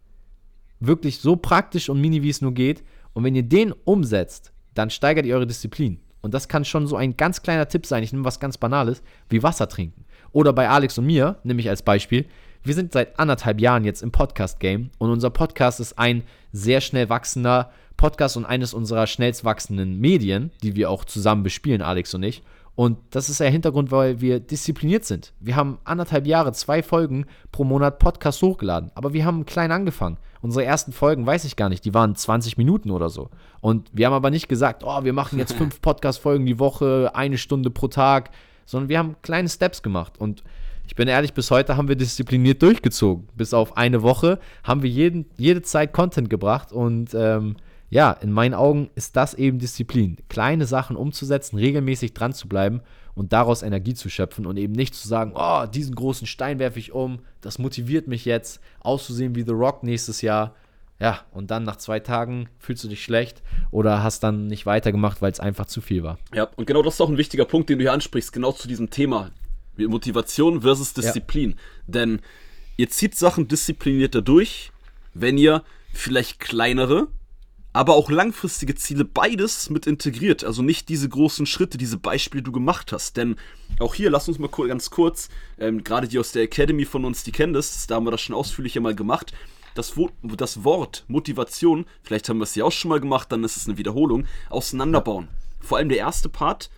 Wirklich 0.80 1.18
so 1.18 1.36
praktisch 1.36 1.88
und 1.88 2.00
mini, 2.00 2.22
wie 2.22 2.30
es 2.30 2.40
nur 2.40 2.52
geht. 2.52 2.82
Und 3.12 3.24
wenn 3.24 3.34
ihr 3.34 3.42
den 3.42 3.72
umsetzt, 3.72 4.52
dann 4.74 4.90
steigert 4.90 5.26
ihr 5.26 5.34
eure 5.34 5.46
Disziplin. 5.46 6.00
Und 6.20 6.34
das 6.34 6.48
kann 6.48 6.64
schon 6.64 6.86
so 6.86 6.96
ein 6.96 7.16
ganz 7.16 7.42
kleiner 7.42 7.68
Tipp 7.68 7.86
sein. 7.86 8.02
Ich 8.02 8.12
nehme 8.12 8.24
was 8.24 8.40
ganz 8.40 8.58
Banales, 8.58 9.02
wie 9.28 9.42
Wasser 9.42 9.68
trinken. 9.68 10.04
Oder 10.32 10.52
bei 10.52 10.68
Alex 10.68 10.98
und 10.98 11.06
mir, 11.06 11.38
nämlich 11.42 11.68
als 11.68 11.82
Beispiel, 11.82 12.26
wir 12.62 12.74
sind 12.74 12.92
seit 12.92 13.18
anderthalb 13.18 13.60
Jahren 13.60 13.84
jetzt 13.84 14.02
im 14.02 14.10
Podcast-Game 14.10 14.90
und 14.98 15.10
unser 15.10 15.30
Podcast 15.30 15.80
ist 15.80 15.98
ein 15.98 16.24
sehr 16.52 16.80
schnell 16.80 17.08
wachsender 17.08 17.70
Podcast 17.96 18.36
und 18.36 18.44
eines 18.44 18.74
unserer 18.74 19.06
schnellst 19.06 19.44
wachsenden 19.44 19.98
Medien, 19.98 20.50
die 20.62 20.76
wir 20.76 20.90
auch 20.90 21.04
zusammen 21.04 21.42
bespielen, 21.42 21.82
Alex 21.82 22.14
und 22.14 22.22
ich. 22.24 22.42
Und 22.78 22.98
das 23.10 23.28
ist 23.28 23.40
der 23.40 23.50
Hintergrund, 23.50 23.90
weil 23.90 24.20
wir 24.20 24.38
diszipliniert 24.38 25.04
sind. 25.04 25.32
Wir 25.40 25.56
haben 25.56 25.78
anderthalb 25.82 26.28
Jahre, 26.28 26.52
zwei 26.52 26.80
Folgen 26.80 27.26
pro 27.50 27.64
Monat 27.64 27.98
Podcast 27.98 28.40
hochgeladen. 28.40 28.92
Aber 28.94 29.12
wir 29.12 29.24
haben 29.24 29.46
klein 29.46 29.72
angefangen. 29.72 30.16
Unsere 30.42 30.64
ersten 30.64 30.92
Folgen, 30.92 31.26
weiß 31.26 31.44
ich 31.44 31.56
gar 31.56 31.70
nicht, 31.70 31.84
die 31.84 31.92
waren 31.92 32.14
20 32.14 32.56
Minuten 32.56 32.92
oder 32.92 33.08
so. 33.08 33.30
Und 33.60 33.90
wir 33.92 34.06
haben 34.06 34.12
aber 34.12 34.30
nicht 34.30 34.48
gesagt, 34.48 34.84
oh, 34.84 35.02
wir 35.02 35.12
machen 35.12 35.40
jetzt 35.40 35.54
fünf 35.54 35.80
Podcast-Folgen 35.82 36.46
die 36.46 36.60
Woche, 36.60 37.10
eine 37.14 37.36
Stunde 37.36 37.70
pro 37.70 37.88
Tag, 37.88 38.30
sondern 38.64 38.88
wir 38.88 38.98
haben 39.00 39.16
kleine 39.22 39.48
Steps 39.48 39.82
gemacht. 39.82 40.16
Und 40.16 40.44
ich 40.86 40.94
bin 40.94 41.08
ehrlich, 41.08 41.34
bis 41.34 41.50
heute 41.50 41.76
haben 41.76 41.88
wir 41.88 41.96
diszipliniert 41.96 42.62
durchgezogen. 42.62 43.26
Bis 43.34 43.54
auf 43.54 43.76
eine 43.76 44.04
Woche 44.04 44.38
haben 44.62 44.84
wir 44.84 44.90
jeden, 44.90 45.26
jede 45.36 45.62
Zeit 45.62 45.92
Content 45.92 46.30
gebracht 46.30 46.70
und 46.70 47.12
ähm, 47.12 47.56
ja, 47.90 48.12
in 48.12 48.32
meinen 48.32 48.54
Augen 48.54 48.90
ist 48.94 49.16
das 49.16 49.34
eben 49.34 49.58
Disziplin. 49.58 50.18
Kleine 50.28 50.66
Sachen 50.66 50.96
umzusetzen, 50.96 51.58
regelmäßig 51.58 52.12
dran 52.12 52.34
zu 52.34 52.48
bleiben 52.48 52.82
und 53.14 53.32
daraus 53.32 53.62
Energie 53.62 53.94
zu 53.94 54.10
schöpfen 54.10 54.46
und 54.46 54.56
eben 54.58 54.74
nicht 54.74 54.94
zu 54.94 55.08
sagen, 55.08 55.32
oh, 55.34 55.66
diesen 55.66 55.94
großen 55.94 56.26
Stein 56.26 56.58
werfe 56.58 56.78
ich 56.78 56.92
um, 56.92 57.20
das 57.40 57.58
motiviert 57.58 58.06
mich 58.06 58.24
jetzt, 58.24 58.60
auszusehen 58.80 59.34
wie 59.34 59.42
The 59.42 59.52
Rock 59.52 59.82
nächstes 59.82 60.22
Jahr. 60.22 60.54
Ja, 61.00 61.20
und 61.30 61.50
dann 61.50 61.62
nach 61.62 61.76
zwei 61.76 62.00
Tagen 62.00 62.48
fühlst 62.58 62.82
du 62.84 62.88
dich 62.88 63.04
schlecht 63.04 63.42
oder 63.70 64.02
hast 64.02 64.22
dann 64.24 64.48
nicht 64.48 64.66
weitergemacht, 64.66 65.22
weil 65.22 65.30
es 65.30 65.40
einfach 65.40 65.66
zu 65.66 65.80
viel 65.80 66.02
war. 66.02 66.18
Ja, 66.34 66.48
und 66.56 66.66
genau 66.66 66.82
das 66.82 66.94
ist 66.94 67.00
auch 67.00 67.08
ein 67.08 67.18
wichtiger 67.18 67.44
Punkt, 67.44 67.70
den 67.70 67.78
du 67.78 67.84
hier 67.84 67.92
ansprichst, 67.92 68.32
genau 68.32 68.52
zu 68.52 68.68
diesem 68.68 68.90
Thema. 68.90 69.30
Motivation 69.76 70.62
versus 70.62 70.92
Disziplin. 70.92 71.54
Denn 71.86 72.20
ihr 72.76 72.90
zieht 72.90 73.14
Sachen 73.14 73.46
disziplinierter 73.46 74.22
durch, 74.22 74.72
wenn 75.14 75.38
ihr 75.38 75.62
vielleicht 75.92 76.40
kleinere, 76.40 77.06
aber 77.72 77.94
auch 77.94 78.10
langfristige 78.10 78.74
Ziele 78.74 79.04
beides 79.04 79.70
mit 79.70 79.86
integriert. 79.86 80.44
Also 80.44 80.62
nicht 80.62 80.88
diese 80.88 81.08
großen 81.08 81.46
Schritte, 81.46 81.78
diese 81.78 81.98
Beispiele, 81.98 82.42
die 82.42 82.46
du 82.46 82.52
gemacht 82.52 82.92
hast. 82.92 83.16
Denn 83.16 83.36
auch 83.78 83.94
hier, 83.94 84.10
lass 84.10 84.28
uns 84.28 84.38
mal 84.38 84.48
ganz 84.48 84.90
kurz, 84.90 85.28
ähm, 85.58 85.84
gerade 85.84 86.08
die 86.08 86.18
aus 86.18 86.32
der 86.32 86.42
Academy 86.42 86.84
von 86.84 87.04
uns, 87.04 87.22
die 87.24 87.32
kennen 87.32 87.52
das, 87.52 87.86
da 87.86 87.96
haben 87.96 88.06
wir 88.06 88.10
das 88.10 88.20
schon 88.20 88.34
ausführlicher 88.34 88.80
mal 88.80 88.94
gemacht. 88.94 89.32
Das, 89.74 89.94
das 90.36 90.64
Wort 90.64 91.04
Motivation, 91.06 91.84
vielleicht 92.02 92.28
haben 92.28 92.38
wir 92.38 92.44
es 92.44 92.54
ja 92.54 92.64
auch 92.64 92.72
schon 92.72 92.88
mal 92.88 93.00
gemacht, 93.00 93.30
dann 93.30 93.44
ist 93.44 93.56
es 93.56 93.68
eine 93.68 93.78
Wiederholung, 93.78 94.26
auseinanderbauen. 94.48 95.28
Vor 95.60 95.78
allem 95.78 95.88
der 95.88 95.98
erste 95.98 96.28
Part, 96.28 96.70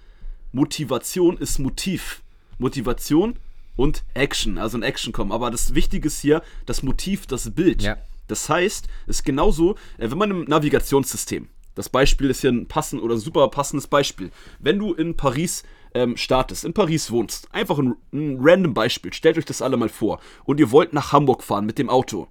Motivation 0.53 1.39
ist 1.39 1.59
Motiv. 1.59 2.23
Motivation 2.59 3.37
und 3.77 4.05
Action, 4.13 4.59
also 4.59 4.77
in 4.77 4.83
Action 4.83 5.13
kommen. 5.13 5.33
Aber 5.33 5.51
das 5.51 5.75
Wichtige 5.75 6.09
ist 6.09 6.21
hier 6.21 6.43
das 6.67 6.83
Motiv, 6.83 7.27
das 7.27 7.51
Bild. 7.53 7.83
Ja. 7.83 7.97
Das 8.31 8.49
heißt, 8.49 8.87
es 9.07 9.19
ist 9.19 9.25
genauso, 9.25 9.75
äh, 9.99 10.11
wenn 10.11 10.19
man 10.19 10.31
im 10.31 10.45
Navigationssystem, 10.45 11.49
das 11.75 11.89
Beispiel 11.89 12.31
ist 12.31 12.43
hier 12.43 12.51
ein 12.51 12.67
passend 12.67 13.03
oder 13.03 13.17
super 13.17 13.49
passendes 13.49 13.87
Beispiel, 13.87 14.31
wenn 14.61 14.79
du 14.79 14.95
in 14.95 15.17
Paris 15.17 15.65
ähm, 15.95 16.17
startest, 16.17 16.65
in 16.65 16.73
Paris 16.73 17.11
wohnst, 17.11 17.53
einfach 17.53 17.79
ein, 17.79 17.97
ein 18.13 18.39
random 18.41 18.75
Beispiel, 18.75 19.13
stellt 19.13 19.37
euch 19.37 19.45
das 19.45 19.63
alle 19.63 19.77
mal 19.77 19.89
vor, 19.89 20.21
und 20.45 20.61
ihr 20.61 20.71
wollt 20.71 20.93
nach 20.93 21.13
Hamburg 21.13 21.43
fahren 21.43 21.67
mit 21.67 21.79
dem 21.79 21.91
Auto. 21.91 22.29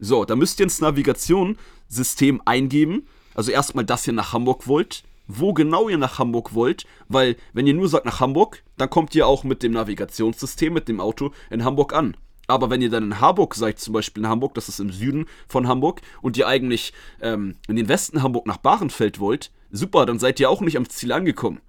So, 0.00 0.24
da 0.24 0.34
müsst 0.34 0.58
ihr 0.58 0.64
ins 0.64 0.80
Navigationssystem 0.80 2.42
eingeben, 2.44 3.06
also 3.34 3.52
erstmal, 3.52 3.84
dass 3.84 4.06
ihr 4.06 4.12
nach 4.12 4.32
Hamburg 4.32 4.66
wollt, 4.66 5.04
wo 5.28 5.52
genau 5.52 5.88
ihr 5.88 5.98
nach 5.98 6.18
Hamburg 6.18 6.54
wollt, 6.54 6.86
weil 7.08 7.36
wenn 7.52 7.66
ihr 7.66 7.74
nur 7.74 7.88
sagt 7.88 8.06
nach 8.06 8.20
Hamburg, 8.20 8.62
dann 8.76 8.90
kommt 8.90 9.14
ihr 9.14 9.26
auch 9.26 9.44
mit 9.44 9.62
dem 9.62 9.72
Navigationssystem, 9.72 10.72
mit 10.72 10.88
dem 10.88 11.00
Auto 11.00 11.32
in 11.50 11.64
Hamburg 11.64 11.92
an. 11.92 12.16
Aber 12.46 12.70
wenn 12.70 12.82
ihr 12.82 12.90
dann 12.90 13.04
in 13.04 13.20
Harburg 13.20 13.54
seid, 13.54 13.78
zum 13.78 13.92
Beispiel 13.92 14.22
in 14.22 14.28
Hamburg, 14.28 14.54
das 14.54 14.68
ist 14.68 14.78
im 14.78 14.92
Süden 14.92 15.26
von 15.48 15.66
Hamburg, 15.66 16.00
und 16.22 16.36
ihr 16.36 16.46
eigentlich 16.46 16.92
ähm, 17.20 17.56
in 17.68 17.76
den 17.76 17.88
Westen 17.88 18.22
Hamburg 18.22 18.46
nach 18.46 18.58
Bahrenfeld 18.58 19.18
wollt, 19.18 19.50
super, 19.70 20.06
dann 20.06 20.18
seid 20.18 20.38
ihr 20.38 20.50
auch 20.50 20.60
nicht 20.60 20.76
am 20.76 20.88
Ziel 20.88 21.12
angekommen. 21.12 21.60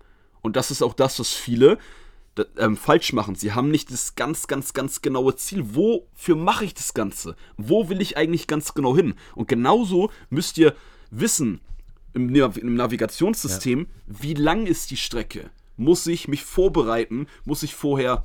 Und 0.41 0.55
das 0.55 0.71
ist 0.71 0.81
auch 0.81 0.93
das, 0.93 1.19
was 1.19 1.33
viele 1.33 1.77
ähm, 2.57 2.77
falsch 2.77 3.13
machen. 3.13 3.35
Sie 3.35 3.53
haben 3.53 3.71
nicht 3.71 3.91
das 3.91 4.15
ganz, 4.15 4.47
ganz, 4.47 4.73
ganz 4.73 5.01
genaue 5.01 5.35
Ziel. 5.35 5.75
Wofür 5.75 6.35
mache 6.35 6.65
ich 6.65 6.73
das 6.73 6.93
Ganze? 6.93 7.35
Wo 7.57 7.89
will 7.89 8.01
ich 8.01 8.17
eigentlich 8.17 8.47
ganz 8.47 8.73
genau 8.73 8.95
hin? 8.95 9.15
Und 9.35 9.47
genauso 9.47 10.11
müsst 10.29 10.57
ihr 10.57 10.75
wissen 11.09 11.61
im, 12.13 12.33
im 12.33 12.75
Navigationssystem, 12.75 13.79
ja. 13.79 14.15
wie 14.21 14.33
lang 14.33 14.65
ist 14.67 14.91
die 14.91 14.97
Strecke? 14.97 15.49
Muss 15.75 16.07
ich 16.07 16.27
mich 16.27 16.43
vorbereiten? 16.43 17.27
Muss 17.45 17.63
ich 17.63 17.75
vorher 17.75 18.23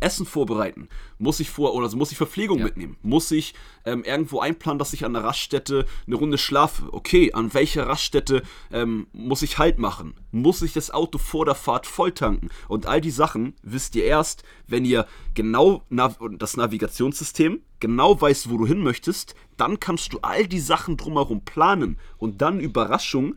Essen 0.00 0.26
vorbereiten? 0.26 0.88
Muss 1.18 1.40
ich 1.40 1.50
vor 1.50 1.74
oder 1.74 1.84
also 1.84 1.96
muss 1.96 2.10
ich 2.10 2.18
Verpflegung 2.18 2.58
ja. 2.58 2.64
mitnehmen? 2.64 2.96
Muss 3.02 3.30
ich 3.30 3.54
ähm, 3.84 4.04
irgendwo 4.04 4.40
einplanen, 4.40 4.78
dass 4.78 4.92
ich 4.92 5.04
an 5.04 5.12
der 5.12 5.24
Raststätte 5.24 5.86
eine 6.06 6.16
Runde 6.16 6.38
schlafe? 6.38 6.92
Okay, 6.92 7.32
an 7.32 7.54
welcher 7.54 7.86
Raststätte 7.86 8.42
ähm, 8.72 9.06
muss 9.12 9.42
ich 9.42 9.58
Halt 9.58 9.78
machen? 9.78 10.14
Muss 10.32 10.62
ich 10.62 10.72
das 10.72 10.90
Auto 10.90 11.18
vor 11.18 11.44
der 11.44 11.54
Fahrt 11.54 11.86
voll 11.86 12.12
tanken? 12.12 12.50
Und 12.68 12.86
all 12.86 13.00
die 13.00 13.10
Sachen 13.10 13.54
wisst 13.62 13.96
ihr 13.96 14.04
erst, 14.04 14.42
wenn 14.66 14.84
ihr 14.84 15.06
genau 15.34 15.82
Nav 15.88 16.18
das 16.38 16.56
Navigationssystem 16.56 17.60
genau 17.80 18.20
weißt, 18.20 18.50
wo 18.50 18.58
du 18.58 18.66
hin 18.66 18.82
möchtest. 18.82 19.34
Dann 19.56 19.80
kannst 19.80 20.12
du 20.12 20.18
all 20.20 20.46
die 20.46 20.60
Sachen 20.60 20.96
drumherum 20.96 21.44
planen 21.44 21.98
und 22.18 22.42
dann 22.42 22.60
Überraschung 22.60 23.36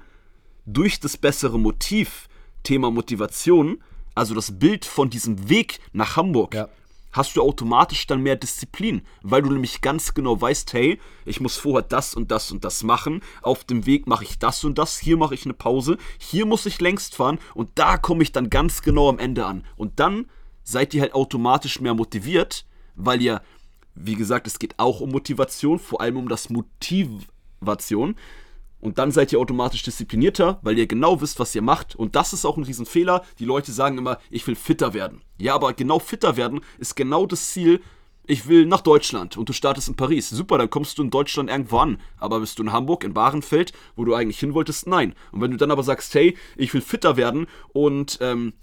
durch 0.66 1.00
das 1.00 1.18
bessere 1.18 1.60
Motiv, 1.60 2.28
Thema 2.64 2.92
Motivation 2.92 3.82
also 4.20 4.36
das 4.36 4.60
Bild 4.60 4.84
von 4.84 5.10
diesem 5.10 5.48
Weg 5.48 5.80
nach 5.94 6.18
Hamburg, 6.18 6.54
ja. 6.54 6.68
hast 7.14 7.38
du 7.38 7.42
automatisch 7.42 8.06
dann 8.06 8.22
mehr 8.22 8.36
Disziplin, 8.36 9.02
weil 9.24 9.42
du 9.42 9.50
nämlich 9.50 9.80
ganz 9.80 10.14
genau 10.14 10.40
weißt, 10.40 10.74
hey, 10.74 11.00
ich 11.26 11.40
muss 11.40 11.56
vorher 11.56 11.88
das 11.88 12.16
und 12.16 12.30
das 12.30 12.52
und 12.52 12.66
das 12.66 12.84
machen, 12.84 13.22
auf 13.42 13.64
dem 13.64 13.86
Weg 13.86 14.08
mache 14.08 14.26
ich 14.26 14.38
das 14.38 14.66
und 14.66 14.78
das, 14.78 15.00
hier 15.00 15.16
mache 15.16 15.36
ich 15.36 15.46
eine 15.46 15.54
Pause, 15.54 15.98
hier 16.18 16.46
muss 16.46 16.66
ich 16.66 16.82
längst 16.82 17.16
fahren 17.16 17.40
und 17.54 17.70
da 17.76 17.98
komme 17.98 18.22
ich 18.22 18.34
dann 18.34 18.50
ganz 18.50 18.82
genau 18.82 19.08
am 19.08 19.20
Ende 19.20 19.46
an. 19.46 19.64
Und 19.78 20.02
dann 20.02 20.26
seid 20.64 20.94
ihr 20.94 21.02
halt 21.02 21.16
automatisch 21.16 21.80
mehr 21.80 21.94
motiviert, 21.94 22.66
weil 22.96 23.22
ihr, 23.22 23.42
wie 23.96 24.16
gesagt, 24.16 24.48
es 24.48 24.60
geht 24.60 24.78
auch 24.78 25.00
um 25.00 25.12
Motivation, 25.12 25.80
vor 25.80 26.02
allem 26.02 26.18
um 26.18 26.28
das 26.28 26.50
Motivation. 26.50 28.16
Und 28.82 28.98
dann 28.98 29.12
seid 29.12 29.32
ihr 29.34 29.40
automatisch 29.40 29.84
disziplinierter, 29.84 30.60
weil 30.62 30.78
ihr 30.78 30.88
genau 30.88 31.22
wisst, 31.22 31.40
was 31.40 31.54
ihr 31.54 31.62
macht. 31.62 31.96
Und 31.96 32.16
das 32.16 32.34
ist 32.34 32.46
auch 32.46 32.58
ein 32.58 32.64
Riesenfehler. 32.64 33.24
Die 33.40 33.46
Leute 33.46 33.72
sagen 33.72 33.98
immer, 33.98 34.20
ich 34.30 34.48
will 34.48 34.56
fitter 34.56 34.94
werden. 34.94 35.22
Ja, 35.38 35.56
aber 35.56 35.74
genau 35.74 36.00
fitter 36.00 36.38
werden 36.38 36.62
ist 36.78 36.96
genau 36.96 37.26
das 37.26 37.50
Ziel. 37.52 37.82
Ich 38.26 38.48
will 38.48 38.66
nach 38.66 38.82
Deutschland 38.82 39.38
und 39.38 39.50
du 39.50 39.54
startest 39.54 39.88
in 39.88 39.96
Paris. 39.96 40.30
Super, 40.30 40.60
dann 40.60 40.70
kommst 40.70 40.98
du 40.98 41.04
in 41.04 41.10
Deutschland 41.10 41.50
irgendwo 41.50 41.80
an. 41.80 42.00
Aber 42.18 42.40
bist 42.40 42.60
du 42.60 42.64
in 42.64 42.72
Hamburg, 42.72 43.04
in 43.04 43.14
Bahrenfeld, 43.14 43.74
wo 43.96 44.06
du 44.06 44.14
eigentlich 44.14 44.40
hin 44.40 44.54
wolltest? 44.54 44.88
Nein. 44.88 45.16
Und 45.32 45.42
wenn 45.42 45.52
du 45.52 45.58
dann 45.58 45.72
aber 45.72 45.84
sagst, 45.84 46.14
hey, 46.14 46.38
ich 46.56 46.74
will 46.74 46.82
fitter 46.82 47.18
werden 47.18 47.48
und 47.74 48.20
ähm, 48.22 48.54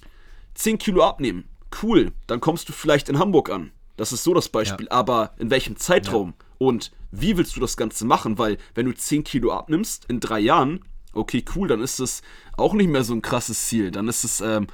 10 0.55 0.79
Kilo 0.79 1.03
abnehmen, 1.03 1.49
cool, 1.83 2.13
dann 2.27 2.41
kommst 2.41 2.69
du 2.69 2.73
vielleicht 2.73 3.09
in 3.09 3.19
Hamburg 3.19 3.51
an. 3.51 3.73
Das 3.97 4.13
ist 4.13 4.25
so 4.25 4.35
das 4.35 4.49
Beispiel. 4.49 4.87
Ja. 4.87 4.93
Aber 4.93 5.33
in 5.39 5.51
welchem 5.51 5.77
Zeitraum? 5.77 6.35
Ja. 6.39 6.46
Und 6.59 6.93
wie 7.11 7.37
willst 7.37 7.57
du 7.57 7.61
das 7.61 7.77
Ganze 7.77 8.05
machen? 8.05 8.39
Weil, 8.39 8.59
wenn 8.75 8.87
du 8.87 8.95
10 8.95 9.25
Kilo 9.25 9.53
abnimmst 9.53 10.07
in 10.07 10.21
drei 10.21 10.41
Jahren, 10.41 10.81
okay, 11.13 11.45
cool, 11.55 11.69
dann 11.69 11.81
ist 11.81 12.01
das 12.01 12.23
auch 12.57 12.75
nicht 12.75 12.89
mehr 12.89 13.05
so 13.05 13.15
ein 13.15 13.23
krasses 13.23 13.67
Ziel. 13.67 13.91
Dann 13.91 14.09
ist 14.09 14.25
es, 14.25 14.41
ähm, 14.41 14.67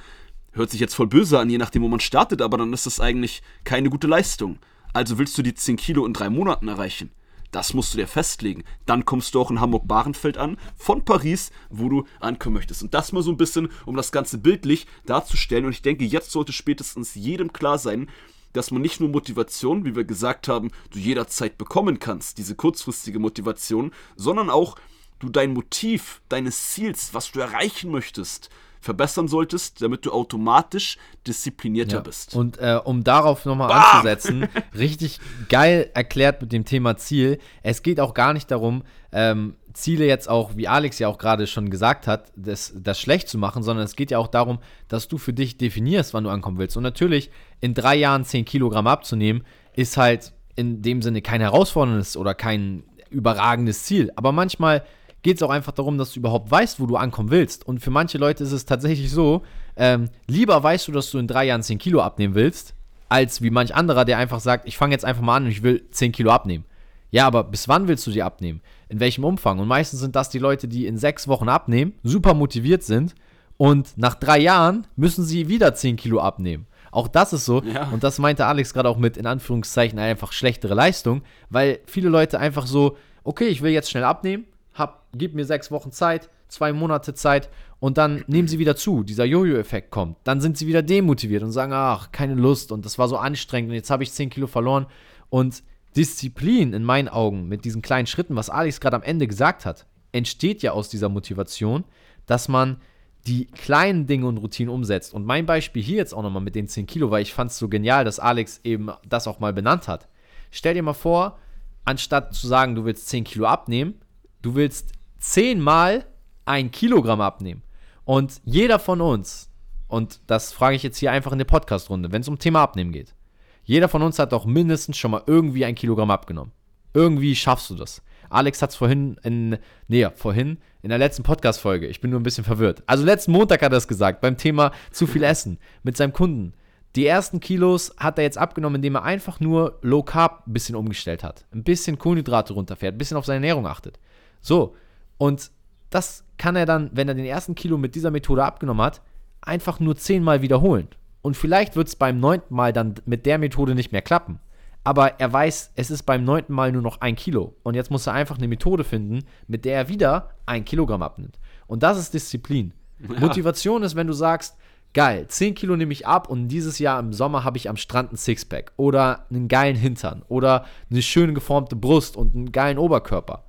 hört 0.51 0.69
sich 0.69 0.79
jetzt 0.79 0.95
voll 0.95 1.07
böse 1.07 1.39
an, 1.39 1.49
je 1.49 1.57
nachdem, 1.57 1.83
wo 1.83 1.87
man 1.87 1.99
startet, 1.99 2.41
aber 2.41 2.57
dann 2.57 2.73
ist 2.73 2.85
das 2.85 2.99
eigentlich 2.99 3.41
keine 3.63 3.89
gute 3.89 4.07
Leistung. 4.07 4.59
Also 4.93 5.17
willst 5.17 5.37
du 5.37 5.41
die 5.41 5.55
10 5.55 5.77
Kilo 5.77 6.05
in 6.05 6.13
drei 6.13 6.29
Monaten 6.29 6.67
erreichen? 6.67 7.11
Das 7.51 7.75
musst 7.75 7.93
du 7.93 7.99
dir 7.99 8.07
festlegen. 8.07 8.63
Dann 8.87 9.05
kommst 9.05 9.35
du 9.35 9.39
auch 9.39 9.51
in 9.51 9.61
Hamburg-Bahrenfeld 9.61 10.39
an, 10.39 10.57
von 10.75 11.05
Paris, 11.05 11.51
wo 11.69 11.87
du 11.87 12.05
ankommen 12.19 12.55
möchtest. 12.55 12.81
Und 12.81 12.95
das 12.95 13.11
mal 13.11 13.21
so 13.21 13.29
ein 13.29 13.37
bisschen, 13.37 13.69
um 13.85 13.95
das 13.95 14.11
Ganze 14.11 14.39
bildlich 14.39 14.87
darzustellen. 15.05 15.65
Und 15.65 15.71
ich 15.71 15.83
denke, 15.83 16.03
jetzt 16.03 16.31
sollte 16.31 16.51
spätestens 16.51 17.13
jedem 17.13 17.53
klar 17.53 17.77
sein, 17.77 18.09
dass 18.53 18.71
man 18.71 18.81
nicht 18.81 18.99
nur 18.99 19.09
Motivation, 19.09 19.85
wie 19.85 19.95
wir 19.95 20.03
gesagt 20.03 20.47
haben, 20.47 20.71
du 20.91 20.99
jederzeit 20.99 21.57
bekommen 21.57 21.99
kannst, 21.99 22.37
diese 22.37 22.55
kurzfristige 22.55 23.19
Motivation, 23.19 23.91
sondern 24.15 24.49
auch 24.49 24.77
du 25.19 25.29
dein 25.29 25.53
Motiv, 25.53 26.21
deines 26.29 26.71
Ziels, 26.71 27.13
was 27.13 27.31
du 27.31 27.39
erreichen 27.39 27.91
möchtest, 27.91 28.49
verbessern 28.83 29.29
solltest, 29.29 29.81
damit 29.81 30.05
du 30.05 30.11
automatisch 30.11 30.97
disziplinierter 31.25 31.97
ja. 31.97 32.01
bist. 32.01 32.35
Und 32.35 32.57
äh, 32.57 32.79
um 32.83 33.03
darauf 33.03 33.45
nochmal 33.45 33.71
anzusetzen, 33.71 34.47
richtig 34.77 35.19
geil 35.47 35.89
erklärt 35.93 36.41
mit 36.41 36.51
dem 36.51 36.65
Thema 36.65 36.97
Ziel. 36.97 37.39
Es 37.63 37.81
geht 37.81 37.99
auch 37.99 38.13
gar 38.13 38.33
nicht 38.33 38.51
darum, 38.51 38.83
ähm, 39.13 39.55
Ziele 39.73 40.05
jetzt 40.05 40.29
auch, 40.29 40.55
wie 40.55 40.67
Alex 40.67 40.99
ja 40.99 41.07
auch 41.07 41.17
gerade 41.17 41.47
schon 41.47 41.69
gesagt 41.69 42.07
hat, 42.07 42.31
das, 42.35 42.73
das 42.75 42.99
schlecht 42.99 43.27
zu 43.27 43.37
machen, 43.37 43.63
sondern 43.63 43.85
es 43.85 43.95
geht 43.95 44.11
ja 44.11 44.19
auch 44.19 44.27
darum, 44.27 44.59
dass 44.87 45.07
du 45.07 45.17
für 45.17 45.33
dich 45.33 45.57
definierst, 45.57 46.13
wann 46.13 46.23
du 46.23 46.29
ankommen 46.29 46.57
willst. 46.57 46.77
Und 46.77 46.83
natürlich, 46.83 47.31
in 47.59 47.73
drei 47.73 47.95
Jahren 47.95 48.23
10 48.23 48.45
Kilogramm 48.45 48.87
abzunehmen, 48.87 49.43
ist 49.73 49.97
halt 49.97 50.33
in 50.55 50.81
dem 50.81 51.01
Sinne 51.01 51.21
kein 51.21 51.41
herausforderndes 51.41 52.17
oder 52.17 52.35
kein 52.35 52.83
überragendes 53.09 53.83
Ziel. 53.83 54.11
Aber 54.15 54.31
manchmal 54.31 54.83
geht 55.23 55.37
es 55.37 55.43
auch 55.43 55.49
einfach 55.49 55.71
darum, 55.71 55.97
dass 55.97 56.13
du 56.13 56.19
überhaupt 56.19 56.51
weißt, 56.51 56.79
wo 56.79 56.85
du 56.85 56.95
ankommen 56.97 57.31
willst. 57.31 57.65
Und 57.65 57.79
für 57.79 57.91
manche 57.91 58.17
Leute 58.17 58.43
ist 58.43 58.51
es 58.51 58.65
tatsächlich 58.65 59.09
so, 59.09 59.41
ähm, 59.75 60.09
lieber 60.27 60.61
weißt 60.61 60.87
du, 60.87 60.91
dass 60.91 61.09
du 61.09 61.17
in 61.17 61.27
drei 61.27 61.45
Jahren 61.45 61.63
10 61.63 61.79
Kilo 61.79 62.01
abnehmen 62.01 62.35
willst, 62.35 62.75
als 63.09 63.41
wie 63.41 63.49
manch 63.49 63.73
anderer, 63.73 64.05
der 64.05 64.17
einfach 64.17 64.39
sagt, 64.39 64.67
ich 64.67 64.77
fange 64.77 64.93
jetzt 64.93 65.05
einfach 65.05 65.23
mal 65.23 65.37
an 65.37 65.45
und 65.45 65.51
ich 65.51 65.63
will 65.63 65.87
10 65.89 66.11
Kilo 66.11 66.31
abnehmen. 66.31 66.65
Ja, 67.13 67.27
aber 67.27 67.43
bis 67.43 67.67
wann 67.67 67.87
willst 67.87 68.07
du 68.07 68.11
sie 68.11 68.23
abnehmen? 68.23 68.59
In 68.89 68.99
welchem 68.99 69.23
Umfang? 69.23 69.59
Und 69.59 69.67
meistens 69.67 69.99
sind 69.99 70.15
das 70.15 70.31
die 70.31 70.39
Leute, 70.39 70.67
die 70.67 70.87
in 70.87 70.97
sechs 70.97 71.27
Wochen 71.27 71.47
abnehmen, 71.47 71.93
super 72.01 72.33
motiviert 72.33 72.81
sind 72.81 73.13
und 73.57 73.95
nach 73.99 74.15
drei 74.15 74.39
Jahren 74.39 74.87
müssen 74.95 75.23
sie 75.23 75.47
wieder 75.47 75.75
10 75.75 75.95
Kilo 75.95 76.19
abnehmen. 76.19 76.65
Auch 76.91 77.07
das 77.07 77.31
ist 77.31 77.45
so. 77.45 77.61
Ja. 77.61 77.87
Und 77.91 78.03
das 78.03 78.17
meinte 78.17 78.47
Alex 78.47 78.73
gerade 78.73 78.89
auch 78.89 78.97
mit, 78.97 79.15
in 79.17 79.27
Anführungszeichen, 79.27 79.99
einfach 79.99 80.31
schlechtere 80.31 80.73
Leistung, 80.73 81.21
weil 81.51 81.81
viele 81.85 82.09
Leute 82.09 82.39
einfach 82.39 82.65
so, 82.65 82.97
okay, 83.23 83.45
ich 83.45 83.61
will 83.61 83.71
jetzt 83.71 83.91
schnell 83.91 84.05
abnehmen, 84.05 84.45
hab, 84.73 85.05
gib 85.13 85.35
mir 85.35 85.45
sechs 85.45 85.69
Wochen 85.69 85.91
Zeit, 85.91 86.31
zwei 86.47 86.73
Monate 86.73 87.13
Zeit 87.13 87.51
und 87.79 87.99
dann 87.99 88.23
nehmen 88.25 88.47
sie 88.47 88.57
wieder 88.57 88.75
zu. 88.75 89.03
Dieser 89.03 89.25
Jojo-Effekt 89.25 89.91
kommt. 89.91 90.17
Dann 90.23 90.41
sind 90.41 90.57
sie 90.57 90.65
wieder 90.65 90.81
demotiviert 90.81 91.43
und 91.43 91.51
sagen, 91.51 91.73
ach, 91.73 92.11
keine 92.11 92.33
Lust 92.33 92.71
und 92.71 92.85
das 92.85 92.97
war 92.97 93.07
so 93.07 93.17
anstrengend 93.17 93.69
und 93.69 93.75
jetzt 93.75 93.91
habe 93.91 94.01
ich 94.01 94.11
10 94.11 94.31
Kilo 94.31 94.47
verloren. 94.47 94.87
Und 95.29 95.61
Disziplin 95.95 96.73
in 96.73 96.83
meinen 96.83 97.07
Augen 97.07 97.47
mit 97.47 97.65
diesen 97.65 97.81
kleinen 97.81 98.07
Schritten, 98.07 98.35
was 98.35 98.49
Alex 98.49 98.79
gerade 98.79 98.95
am 98.95 99.03
Ende 99.03 99.27
gesagt 99.27 99.65
hat, 99.65 99.85
entsteht 100.11 100.61
ja 100.61 100.71
aus 100.71 100.89
dieser 100.89 101.09
Motivation, 101.09 101.83
dass 102.25 102.47
man 102.47 102.81
die 103.27 103.45
kleinen 103.45 104.05
Dinge 104.05 104.27
und 104.27 104.37
Routinen 104.37 104.73
umsetzt. 104.73 105.13
Und 105.13 105.25
mein 105.25 105.45
Beispiel 105.45 105.81
hier 105.81 105.97
jetzt 105.97 106.13
auch 106.13 106.23
nochmal 106.23 106.41
mit 106.41 106.55
den 106.55 106.67
10 106.67 106.87
Kilo, 106.87 107.09
weil 107.09 107.21
ich 107.21 107.33
fand 107.33 107.51
es 107.51 107.57
so 107.57 107.69
genial, 107.69 108.03
dass 108.03 108.19
Alex 108.19 108.59
eben 108.63 108.89
das 109.07 109.27
auch 109.27 109.39
mal 109.39 109.53
benannt 109.53 109.87
hat. 109.87 110.07
Stell 110.51 110.73
dir 110.73 110.83
mal 110.83 110.93
vor, 110.93 111.39
anstatt 111.85 112.33
zu 112.33 112.47
sagen, 112.47 112.75
du 112.75 112.85
willst 112.85 113.07
10 113.09 113.23
Kilo 113.23 113.45
abnehmen, 113.45 113.95
du 114.41 114.55
willst 114.55 114.91
10 115.19 115.59
mal 115.59 116.05
ein 116.45 116.71
Kilogramm 116.71 117.21
abnehmen. 117.21 117.63
Und 118.03 118.41
jeder 118.43 118.79
von 118.79 118.99
uns, 118.99 119.49
und 119.87 120.19
das 120.27 120.51
frage 120.51 120.75
ich 120.75 120.83
jetzt 120.83 120.97
hier 120.97 121.11
einfach 121.11 121.31
in 121.31 121.37
der 121.37 121.45
Podcast-Runde, 121.45 122.11
wenn 122.11 122.21
es 122.21 122.27
um 122.27 122.39
Thema 122.39 122.61
Abnehmen 122.61 122.91
geht, 122.91 123.15
jeder 123.63 123.87
von 123.87 124.01
uns 124.01 124.19
hat 124.19 124.31
doch 124.31 124.45
mindestens 124.45 124.97
schon 124.97 125.11
mal 125.11 125.23
irgendwie 125.25 125.65
ein 125.65 125.75
Kilogramm 125.75 126.11
abgenommen. 126.11 126.51
Irgendwie 126.93 127.35
schaffst 127.35 127.69
du 127.69 127.75
das. 127.75 128.01
Alex 128.29 128.61
hat 128.61 128.71
es 128.71 128.75
vorhin 128.75 129.17
in, 129.23 129.57
nee, 129.87 130.07
vorhin 130.15 130.57
in 130.81 130.89
der 130.89 130.97
letzten 130.97 131.23
Podcast-Folge. 131.23 131.87
Ich 131.87 132.01
bin 132.01 132.11
nur 132.11 132.19
ein 132.19 132.23
bisschen 132.23 132.43
verwirrt. 132.43 132.83
Also 132.87 133.05
letzten 133.05 133.31
Montag 133.31 133.61
hat 133.61 133.71
er 133.71 133.77
es 133.77 133.87
gesagt, 133.87 134.21
beim 134.21 134.37
Thema 134.37 134.71
zu 134.91 135.07
viel 135.07 135.23
Essen 135.23 135.59
mit 135.83 135.95
seinem 135.97 136.13
Kunden. 136.13 136.53
Die 136.95 137.07
ersten 137.07 137.39
Kilos 137.39 137.93
hat 137.97 138.17
er 138.17 138.23
jetzt 138.23 138.37
abgenommen, 138.37 138.75
indem 138.75 138.95
er 138.95 139.03
einfach 139.03 139.39
nur 139.39 139.79
Low 139.81 140.03
Carb 140.03 140.45
ein 140.47 140.53
bisschen 140.53 140.75
umgestellt 140.75 141.23
hat. 141.23 141.45
Ein 141.53 141.63
bisschen 141.63 141.97
Kohlenhydrate 141.97 142.53
runterfährt, 142.53 142.95
ein 142.95 142.97
bisschen 142.97 143.17
auf 143.17 143.25
seine 143.25 143.37
Ernährung 143.37 143.65
achtet. 143.65 143.99
So. 144.41 144.75
Und 145.17 145.51
das 145.89 146.23
kann 146.37 146.55
er 146.55 146.65
dann, 146.65 146.89
wenn 146.93 147.07
er 147.07 147.15
den 147.15 147.25
ersten 147.25 147.55
Kilo 147.55 147.77
mit 147.77 147.95
dieser 147.95 148.11
Methode 148.11 148.43
abgenommen 148.43 148.83
hat, 148.85 149.01
einfach 149.41 149.79
nur 149.79 149.95
zehnmal 149.95 150.41
wiederholen. 150.41 150.87
Und 151.23 151.35
vielleicht 151.35 151.75
wird 151.75 151.87
es 151.87 151.95
beim 151.95 152.19
neunten 152.19 152.53
Mal 152.53 152.71
dann 152.71 152.93
mit 153.05 153.25
der 153.25 153.39
Methode 153.39 153.73
nicht 153.73 153.91
mehr 153.91 154.03
klappen. 154.03 154.39
aber 154.83 155.19
er 155.19 155.31
weiß, 155.31 155.71
es 155.75 155.91
ist 155.91 156.03
beim 156.03 156.23
neunten 156.23 156.53
Mal 156.53 156.71
nur 156.71 156.81
noch 156.81 157.01
ein 157.01 157.15
Kilo. 157.15 157.55
Und 157.63 157.75
jetzt 157.75 157.89
muss 157.91 158.07
er 158.07 158.13
einfach 158.13 158.37
eine 158.37 158.47
Methode 158.47 158.83
finden, 158.83 159.23
mit 159.47 159.65
der 159.65 159.75
er 159.75 159.89
wieder 159.89 160.31
ein 160.45 160.65
Kilogramm 160.65 161.01
abnimmt. 161.01 161.39
Und 161.67 161.83
das 161.83 161.97
ist 161.97 162.13
Disziplin. 162.13 162.73
Ja. 162.99 163.19
Motivation 163.19 163.83
ist, 163.83 163.95
wenn 163.95 164.07
du 164.07 164.13
sagst, 164.13 164.57
geil, 164.93 165.25
10 165.27 165.55
Kilo 165.55 165.75
nehme 165.75 165.93
ich 165.93 166.05
ab 166.05 166.29
und 166.29 166.49
dieses 166.49 166.79
Jahr 166.79 166.99
im 166.99 167.13
Sommer 167.13 167.43
habe 167.43 167.57
ich 167.57 167.69
am 167.69 167.77
Strand 167.77 168.11
ein 168.11 168.17
Sixpack 168.17 168.73
oder 168.75 169.25
einen 169.29 169.47
geilen 169.47 169.75
Hintern 169.75 170.23
oder 170.27 170.65
eine 170.91 171.01
schön 171.01 171.33
geformte 171.33 171.75
Brust 171.75 172.17
und 172.17 172.35
einen 172.35 172.51
geilen 172.51 172.77
Oberkörper. 172.77 173.45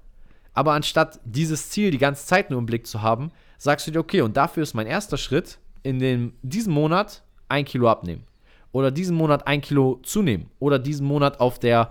Aber 0.54 0.73
anstatt 0.73 1.19
dieses 1.25 1.71
Ziel 1.71 1.90
die 1.90 1.99
ganze 1.99 2.26
Zeit 2.26 2.50
nur 2.50 2.61
im 2.61 2.66
Blick 2.66 2.87
zu 2.87 3.02
haben, 3.02 3.33
sagst 3.59 3.87
du 3.87 3.90
dir, 3.90 3.99
okay, 3.99 4.21
und 4.21 4.37
dafür 4.37 4.62
ist 4.62 4.75
mein 4.75 4.87
erster 4.87 5.16
Schritt, 5.16 5.59
in 5.83 5.99
dem, 5.99 6.35
diesem 6.43 6.73
Monat 6.73 7.25
ein 7.54 7.64
Kilo 7.64 7.88
abnehmen. 7.88 8.25
Oder 8.73 8.90
diesen 8.90 9.16
Monat 9.16 9.46
ein 9.46 9.61
Kilo 9.61 10.00
zunehmen. 10.02 10.50
Oder 10.58 10.78
diesen 10.78 11.06
Monat 11.06 11.40
auf 11.40 11.58
der 11.58 11.90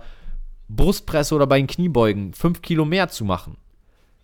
Brustpresse 0.68 1.34
oder 1.34 1.46
bei 1.46 1.58
den 1.58 1.66
Kniebeugen 1.66 2.34
fünf 2.34 2.62
Kilo 2.62 2.84
mehr 2.84 3.08
zu 3.08 3.24
machen. 3.24 3.56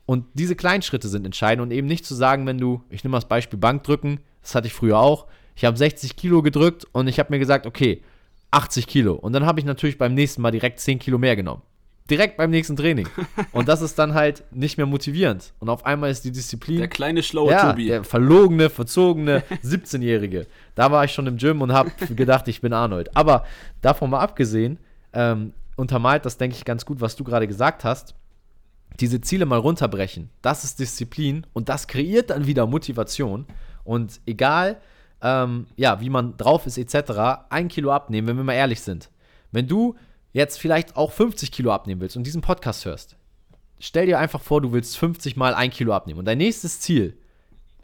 Und 0.07 0.27
diese 0.35 0.57
kleinen 0.57 0.83
Schritte 0.83 1.09
sind 1.09 1.25
entscheidend 1.25 1.63
und 1.63 1.71
eben 1.71 1.87
nicht 1.87 2.05
zu 2.05 2.15
sagen, 2.15 2.47
wenn 2.47 2.59
du, 2.59 2.83
ich 2.91 3.05
nehme 3.05 3.17
das 3.17 3.29
Beispiel 3.29 3.59
Bankdrücken, 3.59 4.21
das 4.43 4.55
hatte 4.55 4.67
ich 4.67 4.73
früher 4.73 4.99
auch, 4.99 5.27
ich 5.55 5.65
habe 5.65 5.77
60 5.77 6.17
Kilo 6.17 6.43
gedrückt 6.43 6.87
und 6.93 7.07
ich 7.07 7.19
habe 7.19 7.33
mir 7.33 7.39
gesagt, 7.39 7.67
okay, 7.67 8.03
80 8.51 8.87
Kilo. 8.87 9.15
Und 9.15 9.33
dann 9.33 9.47
habe 9.47 9.61
ich 9.61 9.67
natürlich 9.67 9.99
beim 9.99 10.15
nächsten 10.15 10.43
Mal 10.43 10.51
direkt 10.51 10.81
10 10.81 10.99
Kilo 10.99 11.19
mehr 11.19 11.37
genommen. 11.37 11.63
Direkt 12.11 12.37
beim 12.37 12.51
nächsten 12.51 12.77
Training. 12.77 13.09
Und 13.53 13.69
das 13.69 13.83
ist 13.83 13.99
dann 13.99 14.15
halt 14.15 14.43
nicht 14.51 14.77
mehr 14.77 14.87
motivierend. 14.87 15.53
Und 15.61 15.69
auf 15.69 15.87
einmal 15.87 16.11
ist 16.11 16.25
die 16.25 16.33
Disziplin. 16.33 16.79
Der 16.79 16.89
kleine 16.89 17.23
schlaue 17.23 17.53
ja, 17.53 17.71
Tobi. 17.71 17.87
Der 17.87 18.05
verlogene, 18.05 18.69
verzogene 18.69 19.45
17-Jährige. 19.65 20.47
Da 20.75 20.91
war 20.91 21.05
ich 21.05 21.13
schon 21.13 21.27
im 21.27 21.37
Gym 21.37 21.63
und 21.63 21.73
habe 21.73 21.91
gedacht, 22.15 22.49
ich 22.49 22.61
bin 22.61 22.73
Arnold. 22.73 23.17
Aber 23.17 23.45
davon 23.81 24.11
mal 24.11 24.21
abgesehen, 24.21 24.79
ähm, 25.13 25.53
untermalt 25.77 26.27
das, 26.27 26.37
denke 26.37 26.57
ich, 26.57 26.65
ganz 26.65 26.85
gut, 26.85 27.01
was 27.01 27.15
du 27.15 27.25
gerade 27.25 27.47
gesagt 27.47 27.85
hast. 27.85 28.15
Diese 28.99 29.21
Ziele 29.21 29.47
mal 29.47 29.59
runterbrechen, 29.59 30.31
das 30.43 30.65
ist 30.65 30.81
Disziplin 30.81 31.47
und 31.53 31.69
das 31.69 31.87
kreiert 31.87 32.31
dann 32.31 32.47
wieder 32.47 32.67
Motivation. 32.67 33.47
Und 33.85 34.21
egal, 34.27 34.81
ähm, 35.23 35.67
ja, 35.77 36.01
wie 36.01 36.11
man 36.11 36.37
drauf 36.37 36.67
ist, 36.67 36.77
etc., 36.77 37.47
ein 37.51 37.69
Kilo 37.69 37.93
abnehmen, 37.93 38.27
wenn 38.29 38.37
wir 38.37 38.45
mal 38.45 38.55
ehrlich 38.55 38.81
sind. 38.81 39.11
Wenn 39.53 39.69
du 39.69 39.95
jetzt 40.33 40.59
vielleicht 40.59 40.97
auch 40.97 41.13
50 41.13 41.53
Kilo 41.53 41.73
abnehmen 41.73 42.01
willst 42.01 42.17
und 42.17 42.25
diesen 42.25 42.43
Podcast 42.43 42.85
hörst, 42.85 43.17
stell 43.79 44.07
dir 44.07 44.19
einfach 44.19 44.41
vor, 44.41 44.61
du 44.61 44.73
willst 44.73 44.97
50 44.99 45.37
mal 45.37 45.55
ein 45.55 45.71
Kilo 45.71 45.93
abnehmen. 45.93 46.21
Und 46.21 46.25
dein 46.27 46.39
nächstes 46.39 46.81
Ziel 46.81 47.17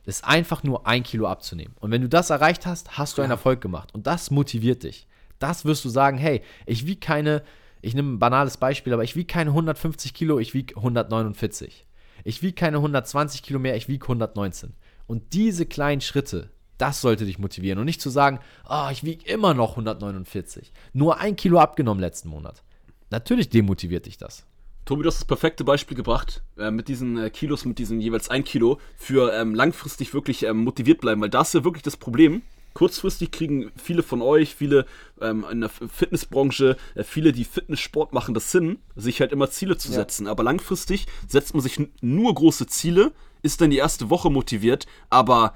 ist 0.05 0.25
einfach 0.25 0.63
nur 0.63 0.87
ein 0.87 1.03
Kilo 1.03 1.27
abzunehmen. 1.27 1.75
Und 1.81 1.91
wenn 1.91 2.03
du 2.03 2.09
das 2.09 2.31
erreicht 2.31 2.67
hast, 2.67 2.97
hast 2.97 3.19
du 3.19 3.23
einen 3.23 3.33
Erfolg 3.33 3.61
gemacht. 3.61 3.93
Und 3.93 4.07
das 4.07 4.31
motiviert 4.31 4.85
dich. 4.85 5.09
Das 5.39 5.65
wirst 5.65 5.85
du 5.85 5.89
sagen, 5.89 6.17
hey, 6.17 6.43
ich 6.65 6.87
wiege 6.87 7.01
keine, 7.01 7.43
ich 7.83 7.95
nehme 7.95 8.13
ein 8.13 8.19
banales 8.19 8.57
Beispiel, 8.57 8.93
aber 8.93 9.05
ich 9.05 9.17
wiege 9.17 9.27
keine 9.27 9.51
150 9.51 10.15
Kilo, 10.15 10.39
ich 10.39 10.55
wiege 10.55 10.77
149. 10.77 11.87
Ich 12.25 12.43
wiege 12.43 12.55
keine 12.55 12.79
120 12.79 13.43
Kilo 13.43 13.59
mehr, 13.59 13.77
ich 13.77 13.89
wiege 13.89 14.05
119. 14.05 14.75
Und 15.07 15.33
diese 15.33 15.67
kleinen 15.67 16.01
Schritte, 16.01 16.51
das 16.79 17.01
sollte 17.01 17.25
dich 17.25 17.39
motivieren 17.39 17.79
und 17.79 17.87
nicht 17.87 18.01
zu 18.01 18.11
sagen, 18.11 18.41
oh, 18.69 18.89
ich 18.91 19.05
wiege 19.05 19.29
immer 19.31 19.55
noch 19.55 19.71
149. 19.71 20.73
Nur 20.93 21.19
ein 21.19 21.37
Kilo 21.37 21.59
abgenommen 21.59 22.01
letzten 22.01 22.29
Monat. 22.29 22.63
Natürlich 23.11 23.49
demotiviert 23.49 24.07
dich 24.07 24.19
das. 24.19 24.45
Tobi, 24.85 25.03
du 25.03 25.09
hast 25.09 25.19
das 25.19 25.25
perfekte 25.25 25.65
Beispiel 25.65 25.97
gebracht, 25.97 26.45
äh, 26.57 26.71
mit 26.71 26.87
diesen 26.87 27.19
äh, 27.19 27.31
Kilos, 27.31 27.65
mit 27.65 27.79
diesen 27.79 28.01
jeweils 28.01 28.31
ein 28.31 28.45
Kilo, 28.45 28.79
für 28.97 29.33
ähm, 29.35 29.55
langfristig 29.55 30.15
wirklich 30.15 30.45
ähm, 30.45 30.59
motiviert 30.59 31.01
bleiben, 31.01 31.21
weil 31.21 31.29
da 31.29 31.43
ist 31.43 31.55
ja 31.55 31.65
wirklich 31.65 31.83
das 31.83 31.97
Problem. 31.97 32.43
Kurzfristig 32.73 33.33
kriegen 33.33 33.73
viele 33.75 34.05
von 34.05 34.23
euch, 34.23 34.55
viele 34.55 34.87
ähm, 35.21 35.45
in 35.51 35.63
der 35.63 35.71
Fitnessbranche, 35.71 36.77
äh, 36.95 37.03
viele, 37.03 37.33
die 37.33 37.45
Fitnesssport 37.45 38.13
machen, 38.13 38.33
das 38.33 38.53
Sinn, 38.53 38.79
sich 38.95 39.21
halt 39.21 39.33
immer 39.33 39.51
Ziele 39.51 39.77
zu 39.77 39.89
ja. 39.89 39.95
setzen. 39.95 40.29
Aber 40.29 40.45
langfristig 40.45 41.07
setzt 41.27 41.55
man 41.55 41.63
sich 41.63 41.81
nur 42.01 42.33
große 42.33 42.67
Ziele, 42.69 43.13
ist 43.43 43.61
dann 43.61 43.71
die 43.71 43.79
erste 43.79 44.09
Woche 44.09 44.31
motiviert, 44.31 44.87
aber 45.11 45.55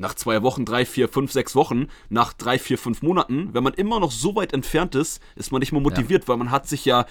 nach 0.00 0.14
zwei 0.14 0.42
Wochen, 0.42 0.64
drei, 0.64 0.86
vier, 0.86 1.08
fünf, 1.08 1.30
sechs 1.30 1.54
Wochen, 1.54 1.88
nach 2.08 2.32
drei, 2.32 2.58
vier, 2.58 2.78
fünf 2.78 3.02
Monaten, 3.02 3.50
wenn 3.52 3.62
man 3.62 3.74
immer 3.74 4.00
noch 4.00 4.10
so 4.10 4.34
weit 4.34 4.54
entfernt 4.54 4.94
ist, 4.94 5.22
ist 5.36 5.52
man 5.52 5.60
nicht 5.60 5.72
mehr 5.72 5.80
motiviert, 5.80 6.22
ja. 6.22 6.28
weil 6.28 6.38
man 6.38 6.50
hat 6.50 6.66
sich 6.66 6.86
ja 6.86 7.04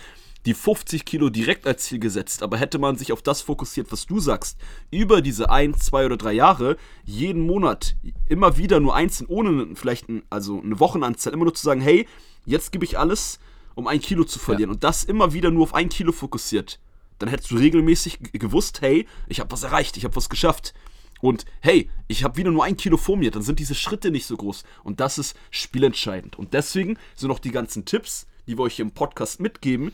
die 0.45 0.55
50 0.55 1.05
Kilo 1.05 1.29
direkt 1.29 1.67
als 1.67 1.83
Ziel 1.83 1.99
gesetzt, 1.99 2.41
aber 2.41 2.57
hätte 2.57 2.79
man 2.79 2.95
sich 2.95 3.11
auf 3.11 3.21
das 3.21 3.41
fokussiert, 3.41 3.91
was 3.91 4.07
du 4.07 4.19
sagst, 4.19 4.57
über 4.89 5.21
diese 5.21 5.51
ein, 5.51 5.75
zwei 5.75 6.05
oder 6.05 6.17
drei 6.17 6.33
Jahre, 6.33 6.77
jeden 7.05 7.45
Monat 7.45 7.95
immer 8.27 8.57
wieder 8.57 8.79
nur 8.79 8.95
einzeln, 8.95 9.27
ohne 9.27 9.75
vielleicht 9.75 10.09
ein, 10.09 10.23
also 10.29 10.59
eine 10.59 10.79
Wochenanzahl, 10.79 11.33
immer 11.33 11.43
nur 11.43 11.53
zu 11.53 11.63
sagen, 11.63 11.81
hey, 11.81 12.07
jetzt 12.45 12.71
gebe 12.71 12.85
ich 12.85 12.97
alles, 12.97 13.39
um 13.75 13.85
ein 13.87 13.99
Kilo 13.99 14.23
zu 14.23 14.39
verlieren 14.39 14.71
ja. 14.71 14.73
und 14.73 14.83
das 14.83 15.03
immer 15.03 15.33
wieder 15.33 15.51
nur 15.51 15.63
auf 15.63 15.75
ein 15.75 15.89
Kilo 15.89 16.11
fokussiert, 16.11 16.79
dann 17.19 17.29
hättest 17.29 17.51
du 17.51 17.57
regelmäßig 17.57 18.19
gewusst, 18.31 18.81
hey, 18.81 19.05
ich 19.27 19.39
habe 19.41 19.51
was 19.51 19.63
erreicht, 19.63 19.97
ich 19.97 20.05
habe 20.05 20.15
was 20.15 20.29
geschafft. 20.29 20.73
Und 21.21 21.45
hey, 21.61 21.89
ich 22.07 22.23
habe 22.23 22.37
wieder 22.37 22.51
nur 22.51 22.63
ein 22.63 22.77
Kilo 22.77 22.97
vor 22.97 23.17
mir, 23.17 23.31
dann 23.31 23.41
sind 23.41 23.59
diese 23.59 23.75
Schritte 23.75 24.11
nicht 24.11 24.25
so 24.25 24.37
groß. 24.37 24.63
Und 24.83 24.99
das 24.99 25.17
ist 25.17 25.35
spielentscheidend. 25.51 26.37
Und 26.37 26.53
deswegen 26.53 26.97
sind 27.15 27.31
auch 27.31 27.39
die 27.39 27.51
ganzen 27.51 27.85
Tipps, 27.85 28.27
die 28.47 28.57
wir 28.57 28.63
euch 28.63 28.75
hier 28.75 28.85
im 28.85 28.91
Podcast 28.91 29.39
mitgeben. 29.39 29.93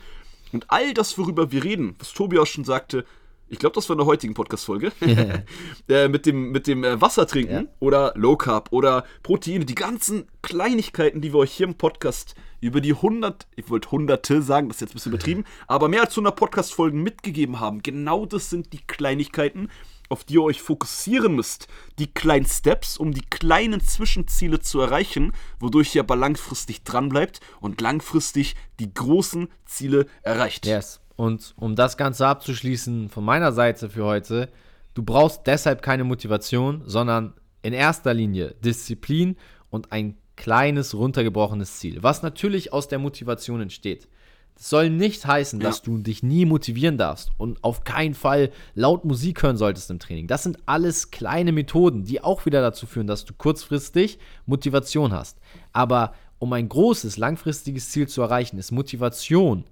Und 0.52 0.66
all 0.68 0.94
das, 0.94 1.18
worüber 1.18 1.52
wir 1.52 1.64
reden, 1.64 1.96
was 1.98 2.12
Tobi 2.12 2.38
auch 2.38 2.46
schon 2.46 2.64
sagte, 2.64 3.04
ich 3.48 3.58
glaube, 3.58 3.74
das 3.74 3.88
war 3.88 3.94
in 3.94 3.98
der 3.98 4.06
heutigen 4.06 4.34
Podcast-Folge, 4.34 4.92
äh, 5.88 6.08
mit 6.08 6.26
dem, 6.26 6.50
mit 6.50 6.66
dem 6.66 6.82
äh, 6.84 7.00
Wasser 7.00 7.26
trinken 7.26 7.52
ja. 7.52 7.64
oder 7.78 8.12
Low 8.16 8.36
Carb 8.36 8.68
oder 8.72 9.04
Proteine, 9.22 9.64
die 9.64 9.74
ganzen 9.74 10.26
Kleinigkeiten, 10.42 11.20
die 11.20 11.32
wir 11.32 11.38
euch 11.38 11.52
hier 11.52 11.66
im 11.66 11.74
Podcast 11.74 12.34
über 12.60 12.80
die 12.80 12.94
100, 12.94 13.46
ich 13.54 13.70
wollte 13.70 13.90
hunderte 13.90 14.42
sagen, 14.42 14.68
das 14.68 14.78
ist 14.78 14.80
jetzt 14.80 14.90
ein 14.90 14.94
bisschen 14.94 15.12
übertrieben, 15.12 15.44
aber 15.68 15.88
mehr 15.88 16.02
als 16.02 16.12
100 16.12 16.34
Podcast-Folgen 16.34 17.02
mitgegeben 17.02 17.60
haben. 17.60 17.82
Genau 17.82 18.26
das 18.26 18.50
sind 18.50 18.72
die 18.72 18.80
Kleinigkeiten, 18.86 19.70
auf 20.08 20.24
die 20.24 20.34
ihr 20.34 20.42
euch 20.42 20.62
fokussieren 20.62 21.34
müsst. 21.34 21.68
Die 21.98 22.06
kleinen 22.06 22.46
Steps, 22.46 22.96
um 22.96 23.12
die 23.12 23.24
kleinen 23.28 23.80
Zwischenziele 23.80 24.60
zu 24.60 24.80
erreichen, 24.80 25.32
wodurch 25.58 25.94
ihr 25.94 26.02
aber 26.02 26.16
langfristig 26.16 26.84
dranbleibt 26.84 27.40
und 27.60 27.80
langfristig 27.80 28.56
die 28.78 28.92
großen 28.92 29.48
Ziele 29.64 30.06
erreicht. 30.22 30.66
Yes. 30.66 31.00
Und 31.16 31.54
um 31.56 31.76
das 31.76 31.96
Ganze 31.96 32.26
abzuschließen 32.26 33.08
von 33.08 33.24
meiner 33.24 33.52
Seite 33.52 33.88
für 33.88 34.04
heute, 34.04 34.50
du 34.94 35.02
brauchst 35.02 35.46
deshalb 35.46 35.82
keine 35.82 36.04
Motivation, 36.04 36.82
sondern 36.84 37.34
in 37.62 37.72
erster 37.72 38.14
Linie 38.14 38.54
Disziplin 38.62 39.36
und 39.70 39.92
ein 39.92 40.16
kleines 40.36 40.94
runtergebrochenes 40.94 41.78
Ziel, 41.78 42.02
was 42.02 42.22
natürlich 42.22 42.72
aus 42.72 42.88
der 42.88 42.98
Motivation 42.98 43.62
entsteht. 43.62 44.08
Das 44.56 44.70
soll 44.70 44.90
nicht 44.90 45.26
heißen, 45.26 45.60
ja. 45.60 45.66
dass 45.66 45.82
du 45.82 45.98
dich 45.98 46.22
nie 46.22 46.46
motivieren 46.46 46.96
darfst 46.96 47.30
und 47.36 47.62
auf 47.62 47.84
keinen 47.84 48.14
Fall 48.14 48.50
laut 48.74 49.04
Musik 49.04 49.42
hören 49.42 49.58
solltest 49.58 49.90
im 49.90 49.98
Training. 49.98 50.26
Das 50.26 50.42
sind 50.42 50.58
alles 50.66 51.10
kleine 51.10 51.52
Methoden, 51.52 52.04
die 52.04 52.24
auch 52.24 52.46
wieder 52.46 52.62
dazu 52.62 52.86
führen, 52.86 53.06
dass 53.06 53.26
du 53.26 53.34
kurzfristig 53.34 54.18
Motivation 54.46 55.12
hast. 55.12 55.38
Aber 55.72 56.14
um 56.38 56.52
ein 56.52 56.68
großes, 56.68 57.18
langfristiges 57.18 57.90
Ziel 57.90 58.08
zu 58.08 58.22
erreichen, 58.22 58.58
ist 58.58 58.72
Motivation 58.72 59.64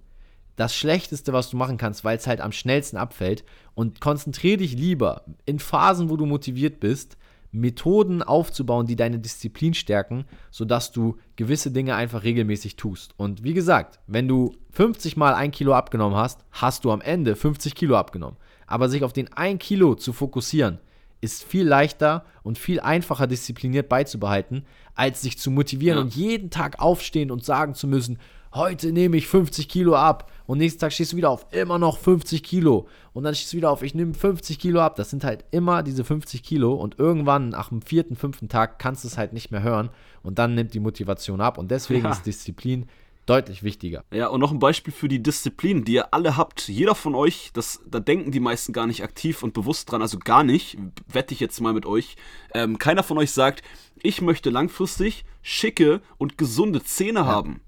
das 0.56 0.74
Schlechteste, 0.74 1.32
was 1.32 1.50
du 1.50 1.56
machen 1.56 1.78
kannst, 1.78 2.04
weil 2.04 2.16
es 2.16 2.26
halt 2.26 2.40
am 2.40 2.52
schnellsten 2.52 2.96
abfällt. 2.96 3.44
Und 3.74 4.00
konzentriere 4.00 4.58
dich 4.58 4.74
lieber 4.74 5.24
in 5.46 5.58
Phasen, 5.58 6.10
wo 6.10 6.16
du 6.16 6.26
motiviert 6.26 6.78
bist, 6.78 7.16
Methoden 7.54 8.22
aufzubauen, 8.22 8.86
die 8.86 8.96
deine 8.96 9.18
Disziplin 9.18 9.74
stärken, 9.74 10.24
sodass 10.50 10.92
du 10.92 11.16
gewisse 11.36 11.70
Dinge 11.70 11.94
einfach 11.94 12.24
regelmäßig 12.24 12.76
tust. 12.76 13.14
Und 13.16 13.44
wie 13.44 13.54
gesagt, 13.54 14.00
wenn 14.06 14.28
du 14.28 14.54
50 14.70 15.16
mal 15.16 15.34
ein 15.34 15.50
Kilo 15.50 15.72
abgenommen 15.72 16.18
hast, 16.18 16.44
hast 16.50 16.84
du 16.84 16.90
am 16.90 17.00
Ende 17.00 17.36
50 17.36 17.74
Kilo 17.74 17.96
abgenommen. 17.96 18.36
Aber 18.66 18.88
sich 18.88 19.04
auf 19.04 19.12
den 19.12 19.32
ein 19.32 19.58
Kilo 19.58 19.94
zu 19.94 20.12
fokussieren, 20.12 20.80
ist 21.20 21.44
viel 21.44 21.66
leichter 21.66 22.24
und 22.42 22.58
viel 22.58 22.80
einfacher 22.80 23.26
diszipliniert 23.26 23.88
beizubehalten, 23.88 24.66
als 24.94 25.22
sich 25.22 25.38
zu 25.38 25.50
motivieren 25.50 25.98
ja. 25.98 26.04
und 26.04 26.14
jeden 26.14 26.50
Tag 26.50 26.80
aufstehen 26.80 27.30
und 27.30 27.44
sagen 27.44 27.74
zu 27.74 27.86
müssen, 27.86 28.18
heute 28.54 28.92
nehme 28.92 29.16
ich 29.16 29.26
50 29.26 29.68
Kilo 29.68 29.94
ab 29.94 30.30
und 30.46 30.58
nächsten 30.58 30.80
Tag 30.80 30.92
stehst 30.92 31.12
du 31.12 31.16
wieder 31.16 31.30
auf 31.30 31.46
immer 31.50 31.78
noch 31.78 31.98
50 31.98 32.42
Kilo 32.42 32.86
und 33.12 33.24
dann 33.24 33.34
stehst 33.34 33.52
du 33.52 33.56
wieder 33.56 33.70
auf, 33.70 33.82
ich 33.82 33.94
nehme 33.94 34.14
50 34.14 34.58
Kilo 34.58 34.80
ab. 34.80 34.96
Das 34.96 35.10
sind 35.10 35.24
halt 35.24 35.44
immer 35.50 35.82
diese 35.82 36.04
50 36.04 36.42
Kilo 36.42 36.74
und 36.74 36.98
irgendwann 36.98 37.50
nach 37.50 37.68
dem 37.68 37.82
vierten, 37.82 38.16
fünften 38.16 38.48
Tag 38.48 38.78
kannst 38.78 39.04
du 39.04 39.08
es 39.08 39.18
halt 39.18 39.32
nicht 39.32 39.50
mehr 39.50 39.62
hören 39.62 39.90
und 40.22 40.38
dann 40.38 40.54
nimmt 40.54 40.74
die 40.74 40.80
Motivation 40.80 41.40
ab 41.40 41.58
und 41.58 41.70
deswegen 41.70 42.04
ja. 42.04 42.10
ist 42.10 42.26
Disziplin 42.26 42.86
deutlich 43.26 43.62
wichtiger. 43.62 44.04
Ja, 44.12 44.28
und 44.28 44.40
noch 44.40 44.52
ein 44.52 44.58
Beispiel 44.58 44.92
für 44.92 45.08
die 45.08 45.22
Disziplin, 45.22 45.84
die 45.84 45.94
ihr 45.94 46.12
alle 46.12 46.36
habt. 46.36 46.68
Jeder 46.68 46.94
von 46.94 47.14
euch, 47.14 47.50
das, 47.54 47.80
da 47.86 48.00
denken 48.00 48.32
die 48.32 48.40
meisten 48.40 48.72
gar 48.72 48.86
nicht 48.86 49.02
aktiv 49.02 49.42
und 49.42 49.54
bewusst 49.54 49.90
dran, 49.90 50.02
also 50.02 50.18
gar 50.18 50.44
nicht, 50.44 50.76
wette 51.08 51.32
ich 51.32 51.40
jetzt 51.40 51.60
mal 51.60 51.72
mit 51.72 51.86
euch. 51.86 52.16
Ähm, 52.52 52.78
keiner 52.78 53.02
von 53.02 53.16
euch 53.18 53.32
sagt, 53.32 53.62
ich 54.02 54.20
möchte 54.20 54.50
langfristig 54.50 55.24
schicke 55.40 56.02
und 56.18 56.36
gesunde 56.36 56.82
Zähne 56.84 57.20
ja. 57.20 57.26
haben. 57.26 57.60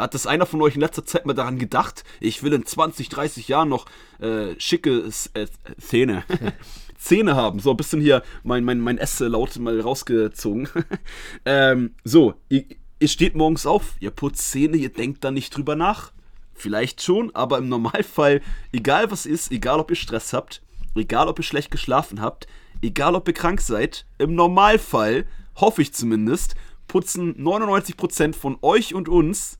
Hat 0.00 0.14
das 0.14 0.26
einer 0.26 0.46
von 0.46 0.62
euch 0.62 0.74
in 0.74 0.80
letzter 0.80 1.04
Zeit 1.04 1.26
mal 1.26 1.34
daran 1.34 1.58
gedacht? 1.58 2.04
Ich 2.20 2.42
will 2.42 2.52
in 2.54 2.64
20, 2.64 3.10
30 3.10 3.48
Jahren 3.48 3.68
noch 3.68 3.86
äh, 4.18 4.58
schicke 4.58 5.10
äh, 5.34 5.46
Zähne. 5.78 6.24
Zähne 6.98 7.36
haben. 7.36 7.60
So, 7.60 7.70
ein 7.70 7.76
bisschen 7.76 8.00
hier 8.00 8.22
mein, 8.42 8.64
mein, 8.64 8.80
mein 8.80 8.98
S-Laut 8.98 9.58
mal 9.58 9.78
rausgezogen. 9.80 10.68
ähm, 11.44 11.94
so, 12.04 12.34
ihr 12.48 13.08
steht 13.08 13.34
morgens 13.34 13.66
auf, 13.66 13.94
ihr 14.00 14.10
putzt 14.10 14.50
Zähne, 14.50 14.76
ihr 14.76 14.90
denkt 14.90 15.22
da 15.22 15.30
nicht 15.30 15.54
drüber 15.56 15.76
nach. 15.76 16.12
Vielleicht 16.54 17.02
schon, 17.02 17.34
aber 17.34 17.58
im 17.58 17.68
Normalfall, 17.68 18.42
egal 18.72 19.10
was 19.10 19.24
ist, 19.26 19.50
egal 19.50 19.80
ob 19.80 19.90
ihr 19.90 19.96
Stress 19.96 20.32
habt, 20.32 20.62
egal 20.94 21.28
ob 21.28 21.38
ihr 21.38 21.44
schlecht 21.44 21.70
geschlafen 21.70 22.20
habt, 22.20 22.46
egal 22.82 23.14
ob 23.14 23.28
ihr 23.28 23.34
krank 23.34 23.60
seid, 23.60 24.06
im 24.18 24.34
Normalfall, 24.34 25.26
hoffe 25.56 25.80
ich 25.82 25.94
zumindest, 25.94 26.54
putzen 26.86 27.34
99% 27.36 28.34
von 28.34 28.58
euch 28.60 28.94
und 28.94 29.08
uns 29.08 29.59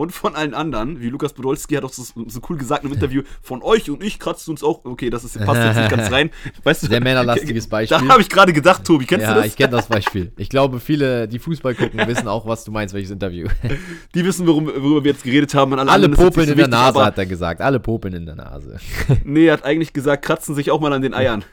und 0.00 0.12
von 0.12 0.34
allen 0.34 0.54
anderen, 0.54 1.02
wie 1.02 1.10
Lukas 1.10 1.34
Podolski 1.34 1.74
hat 1.74 1.84
auch 1.84 1.92
so, 1.92 2.02
so 2.02 2.40
cool 2.48 2.56
gesagt 2.56 2.84
im 2.84 2.92
Interview, 2.92 3.22
von 3.42 3.62
euch 3.62 3.90
und 3.90 4.02
ich 4.02 4.18
kratzen 4.18 4.52
uns 4.52 4.64
auch, 4.64 4.82
okay, 4.84 5.10
das 5.10 5.24
ist, 5.24 5.38
passt 5.44 5.62
jetzt 5.62 5.76
nicht 5.76 5.90
ganz 5.90 6.10
rein. 6.12 6.30
Weißt 6.64 6.82
du, 6.82 6.86
Sehr 6.86 7.02
männerlastiges 7.02 7.66
Beispiel. 7.68 7.98
Da 7.98 8.08
habe 8.08 8.22
ich 8.22 8.30
gerade 8.30 8.54
gedacht, 8.54 8.82
Tobi, 8.82 9.04
kennst 9.04 9.24
ja, 9.24 9.34
du 9.34 9.34
das? 9.34 9.44
Ja, 9.44 9.48
ich 9.50 9.56
kenne 9.56 9.72
das 9.72 9.88
Beispiel. 9.88 10.32
Ich 10.38 10.48
glaube, 10.48 10.80
viele, 10.80 11.28
die 11.28 11.38
Fußball 11.38 11.74
gucken, 11.74 12.00
wissen 12.06 12.28
auch, 12.28 12.46
was 12.46 12.64
du 12.64 12.72
meinst, 12.72 12.94
welches 12.94 13.10
Interview. 13.10 13.48
Die 14.14 14.24
wissen, 14.24 14.46
worum, 14.46 14.66
worüber 14.66 15.04
wir 15.04 15.12
jetzt 15.12 15.22
geredet 15.22 15.54
haben. 15.54 15.78
alle, 15.78 15.90
alle 15.90 16.08
popeln 16.08 16.32
so 16.32 16.40
in 16.40 16.48
wichtig, 16.48 16.56
der 16.56 16.68
Nase, 16.68 17.04
hat 17.04 17.18
er 17.18 17.26
gesagt. 17.26 17.60
Alle 17.60 17.78
popeln 17.78 18.14
in 18.14 18.26
der 18.26 18.34
Nase. 18.34 18.78
nee, 19.24 19.46
er 19.46 19.52
hat 19.52 19.64
eigentlich 19.64 19.92
gesagt, 19.92 20.24
kratzen 20.24 20.54
sich 20.54 20.70
auch 20.70 20.80
mal 20.80 20.92
an 20.92 21.02
den 21.02 21.14
Eiern. 21.14 21.44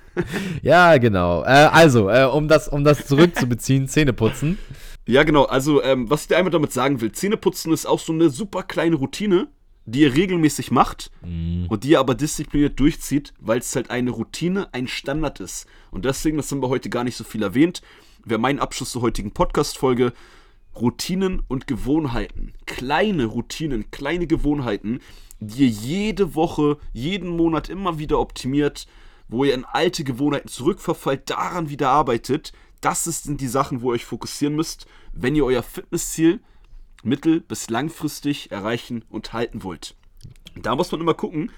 ja, 0.62 0.98
genau. 0.98 1.44
Äh, 1.44 1.48
also, 1.48 2.10
äh, 2.10 2.24
um, 2.24 2.48
das, 2.48 2.68
um 2.68 2.84
das 2.84 3.06
zurückzubeziehen, 3.06 3.88
Zähne 3.88 4.14
putzen. 4.14 4.58
Ja, 5.08 5.24
genau. 5.24 5.46
Also, 5.46 5.82
ähm, 5.82 6.10
was 6.10 6.24
ich 6.24 6.28
dir 6.28 6.38
einmal 6.38 6.52
damit 6.52 6.74
sagen 6.74 7.02
will, 7.02 7.12
Zähneputzen 7.12 7.72
ist 7.72 7.86
auch 7.86 8.00
so 8.00 8.14
eine 8.14 8.30
super 8.30 8.64
kleine 8.64 8.98
Routine, 8.98 9.48
die 9.86 10.02
ihr 10.02 10.14
regelmäßig 10.14 10.70
macht 10.70 11.12
mhm. 11.26 11.66
und 11.70 11.86
die 11.86 11.92
ihr 11.92 12.00
aber 12.00 12.14
diszipliniert 12.14 12.78
durchzieht, 12.80 13.34
weil 13.40 13.60
es 13.60 13.76
halt 13.76 13.90
eine 13.90 14.12
Routine, 14.12 14.74
ein 14.74 14.88
Standard 14.88 15.40
ist. 15.40 15.66
Und 15.92 16.04
deswegen, 16.04 16.36
das 16.38 16.52
haben 16.52 16.62
wir 16.62 16.70
heute 16.70 16.90
gar 16.90 17.06
nicht 17.06 17.16
so 17.16 17.24
viel 17.24 17.42
erwähnt, 17.42 17.82
wäre 18.26 18.40
mein 18.40 18.60
Abschluss 18.60 18.92
zur 18.92 19.02
heutigen 19.02 19.32
Podcast-Folge. 19.32 20.14
Routinen 20.76 21.42
und 21.48 21.66
Gewohnheiten. 21.66 22.54
Kleine 22.68 23.26
Routinen, 23.26 23.90
kleine 23.90 24.28
Gewohnheiten, 24.28 25.00
die 25.40 25.64
ihr 25.64 25.70
jede 25.70 26.36
Woche, 26.36 26.78
jeden 26.94 27.30
Monat 27.30 27.70
immer 27.70 27.98
wieder 27.98 28.20
optimiert, 28.20 28.88
wo 29.28 29.44
ihr 29.44 29.54
in 29.54 29.66
alte 29.66 30.04
Gewohnheiten 30.04 30.50
zurückverfallt, 30.50 31.30
daran 31.30 31.70
wieder 31.70 31.90
arbeitet, 31.90 32.52
das 32.82 33.04
sind 33.04 33.42
die 33.42 33.48
Sachen, 33.48 33.82
wo 33.82 33.92
ihr 33.92 33.96
euch 33.96 34.06
fokussieren 34.06 34.56
müsst, 34.56 34.88
wenn 35.14 35.36
ihr 35.36 35.46
euer 35.46 35.64
Fitnessziel 35.64 36.42
mittel- 37.04 37.42
bis 37.42 37.70
langfristig 37.70 38.52
erreichen 38.52 39.06
und 39.10 39.34
halten 39.34 39.64
wollt. 39.64 39.96
Da 40.56 40.76
muss 40.76 40.92
man 40.92 41.02
immer 41.02 41.14
gucken, 41.14 41.52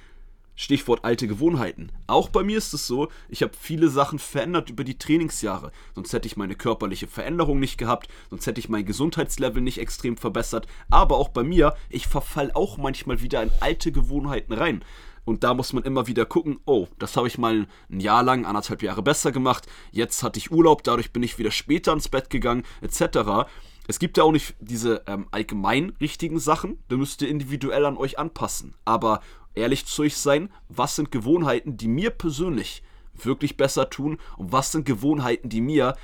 Stichwort 0.56 1.06
alte 1.06 1.26
Gewohnheiten. 1.26 1.90
Auch 2.06 2.28
bei 2.28 2.44
mir 2.44 2.58
ist 2.58 2.74
es 2.74 2.86
so, 2.86 3.08
ich 3.30 3.44
habe 3.44 3.54
viele 3.58 3.88
Sachen 3.88 4.20
verändert 4.20 4.70
über 4.70 4.84
die 4.84 4.98
Trainingsjahre. 4.98 5.72
Sonst 5.96 6.12
hätte 6.12 6.28
ich 6.28 6.36
meine 6.36 6.56
körperliche 6.56 7.08
Veränderung 7.08 7.62
nicht 7.62 7.78
gehabt, 7.78 8.10
sonst 8.30 8.46
hätte 8.46 8.60
ich 8.60 8.68
mein 8.68 8.86
Gesundheitslevel 8.86 9.62
nicht 9.62 9.78
extrem 9.78 10.18
verbessert. 10.18 10.68
Aber 10.90 11.16
auch 11.16 11.30
bei 11.30 11.44
mir, 11.44 11.76
ich 11.90 12.08
verfall 12.08 12.52
auch 12.54 12.78
manchmal 12.78 13.22
wieder 13.22 13.42
in 13.42 13.52
alte 13.62 13.94
Gewohnheiten 13.94 14.52
rein. 14.52 14.84
Und 15.30 15.44
da 15.44 15.54
muss 15.54 15.74
man 15.74 15.84
immer 15.84 16.08
wieder 16.08 16.26
gucken, 16.26 16.60
oh, 16.66 16.88
das 16.98 17.16
habe 17.16 17.28
ich 17.28 17.38
mal 17.38 17.68
ein 17.92 18.00
Jahr 18.00 18.24
lang, 18.24 18.46
anderthalb 18.46 18.82
Jahre 18.82 19.04
besser 19.04 19.32
gemacht. 19.32 19.68
Jetzt 19.92 20.24
hatte 20.24 20.40
ich 20.40 20.50
Urlaub, 20.50 20.84
dadurch 20.84 21.14
bin 21.14 21.22
ich 21.22 21.38
wieder 21.38 21.52
später 21.52 21.94
ins 21.94 22.10
Bett 22.10 22.32
gegangen, 22.32 22.64
etc. 22.82 23.48
Es 23.88 24.00
gibt 24.00 24.18
ja 24.18 24.24
auch 24.24 24.32
nicht 24.32 24.56
diese 24.60 25.04
ähm, 25.06 25.28
allgemein 25.30 25.92
richtigen 26.02 26.40
Sachen, 26.40 26.80
da 26.88 26.98
müsst 26.98 27.22
ihr 27.22 27.30
individuell 27.30 27.86
an 27.86 27.96
euch 27.96 28.18
anpassen. 28.18 28.74
Aber 28.86 29.22
ehrlich 29.54 29.86
zu 29.86 30.02
euch 30.02 30.18
sein, 30.18 30.50
was 30.68 30.96
sind 30.96 31.12
Gewohnheiten, 31.12 31.78
die 31.78 31.90
mir 31.90 32.10
persönlich 32.10 32.82
wirklich 33.14 33.56
besser 33.56 33.92
tun 33.92 34.18
und 34.38 34.52
was 34.52 34.72
sind 34.72 34.84
Gewohnheiten, 34.84 35.48
die 35.48 35.62
mir 35.62 35.96